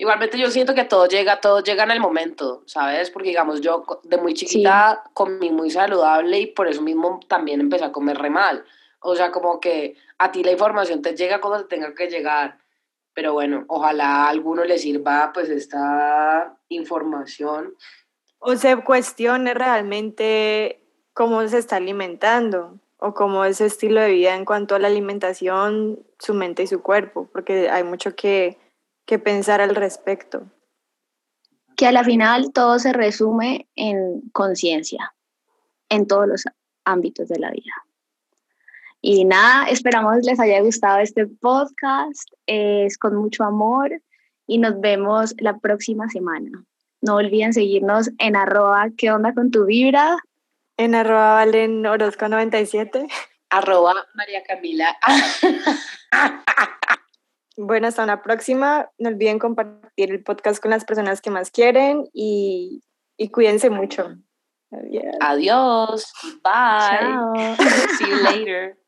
Igualmente 0.00 0.38
yo 0.38 0.48
siento 0.48 0.76
que 0.76 0.84
todo 0.84 1.06
llega, 1.06 1.40
todo 1.40 1.60
llega 1.60 1.82
en 1.82 1.90
el 1.90 1.98
momento, 1.98 2.62
¿sabes? 2.66 3.10
Porque 3.10 3.30
digamos, 3.30 3.60
yo 3.60 3.84
de 4.04 4.16
muy 4.16 4.32
chiquita 4.32 5.02
comí 5.12 5.50
muy 5.50 5.70
saludable 5.70 6.38
y 6.38 6.46
por 6.46 6.68
eso 6.68 6.82
mismo 6.82 7.18
también 7.26 7.60
empecé 7.60 7.84
a 7.84 7.90
comer 7.90 8.16
re 8.16 8.30
mal. 8.30 8.64
O 9.00 9.16
sea, 9.16 9.32
como 9.32 9.58
que 9.58 9.96
a 10.18 10.30
ti 10.30 10.44
la 10.44 10.52
información 10.52 11.02
te 11.02 11.16
llega 11.16 11.40
cuando 11.40 11.66
te 11.66 11.74
tenga 11.76 11.96
que 11.96 12.06
llegar. 12.06 12.58
Pero 13.12 13.32
bueno, 13.32 13.64
ojalá 13.66 14.26
a 14.26 14.28
alguno 14.28 14.64
le 14.64 14.78
sirva 14.78 15.32
pues 15.34 15.48
esta 15.48 16.56
información. 16.68 17.74
O 18.38 18.54
se 18.54 18.76
cuestione 18.76 19.52
realmente 19.52 20.80
cómo 21.12 21.46
se 21.48 21.58
está 21.58 21.74
alimentando 21.74 22.78
o 22.98 23.14
cómo 23.14 23.44
es 23.44 23.56
su 23.56 23.64
estilo 23.64 24.00
de 24.00 24.12
vida 24.12 24.36
en 24.36 24.44
cuanto 24.44 24.76
a 24.76 24.78
la 24.78 24.86
alimentación, 24.86 25.98
su 26.20 26.34
mente 26.34 26.62
y 26.62 26.68
su 26.68 26.82
cuerpo, 26.82 27.28
porque 27.32 27.68
hay 27.68 27.82
mucho 27.82 28.14
que, 28.14 28.58
que 29.08 29.18
pensar 29.18 29.60
al 29.60 29.74
respecto. 29.74 30.46
Que 31.76 31.86
a 31.86 31.92
la 31.92 32.04
final 32.04 32.52
todo 32.52 32.78
se 32.78 32.92
resume 32.92 33.66
en 33.74 34.20
conciencia, 34.32 35.14
en 35.88 36.06
todos 36.06 36.28
los 36.28 36.44
ámbitos 36.84 37.28
de 37.28 37.38
la 37.38 37.50
vida. 37.50 37.72
Y 39.00 39.24
nada, 39.24 39.68
esperamos 39.68 40.18
les 40.22 40.38
haya 40.38 40.60
gustado 40.60 40.98
este 40.98 41.26
podcast, 41.26 42.28
es 42.46 42.98
con 42.98 43.16
mucho 43.16 43.44
amor 43.44 44.02
y 44.46 44.58
nos 44.58 44.78
vemos 44.80 45.34
la 45.38 45.56
próxima 45.58 46.08
semana. 46.08 46.64
No 47.00 47.16
olviden 47.16 47.54
seguirnos 47.54 48.10
en 48.18 48.36
arroba 48.36 48.88
qué 48.96 49.10
onda 49.10 49.32
con 49.32 49.50
tu 49.50 49.64
vibra 49.64 50.18
en 50.78 50.94
arroba 50.94 51.34
Valen 51.34 51.84
Orozco 51.86 52.28
97. 52.28 53.08
Arroba 53.50 53.94
María 54.14 54.42
Camila. 54.44 54.96
bueno, 57.58 57.88
hasta 57.88 58.04
una 58.04 58.22
próxima. 58.22 58.88
No 58.98 59.08
olviden 59.08 59.38
compartir 59.38 60.12
el 60.12 60.22
podcast 60.22 60.62
con 60.62 60.70
las 60.70 60.84
personas 60.84 61.20
que 61.20 61.30
más 61.30 61.50
quieren 61.50 62.08
y, 62.12 62.82
y 63.16 63.30
cuídense 63.30 63.68
mucho. 63.68 64.14
Adiós. 65.20 66.12
Bye. 66.44 67.56
See 67.98 68.08
you 68.08 68.22
later. 68.22 68.78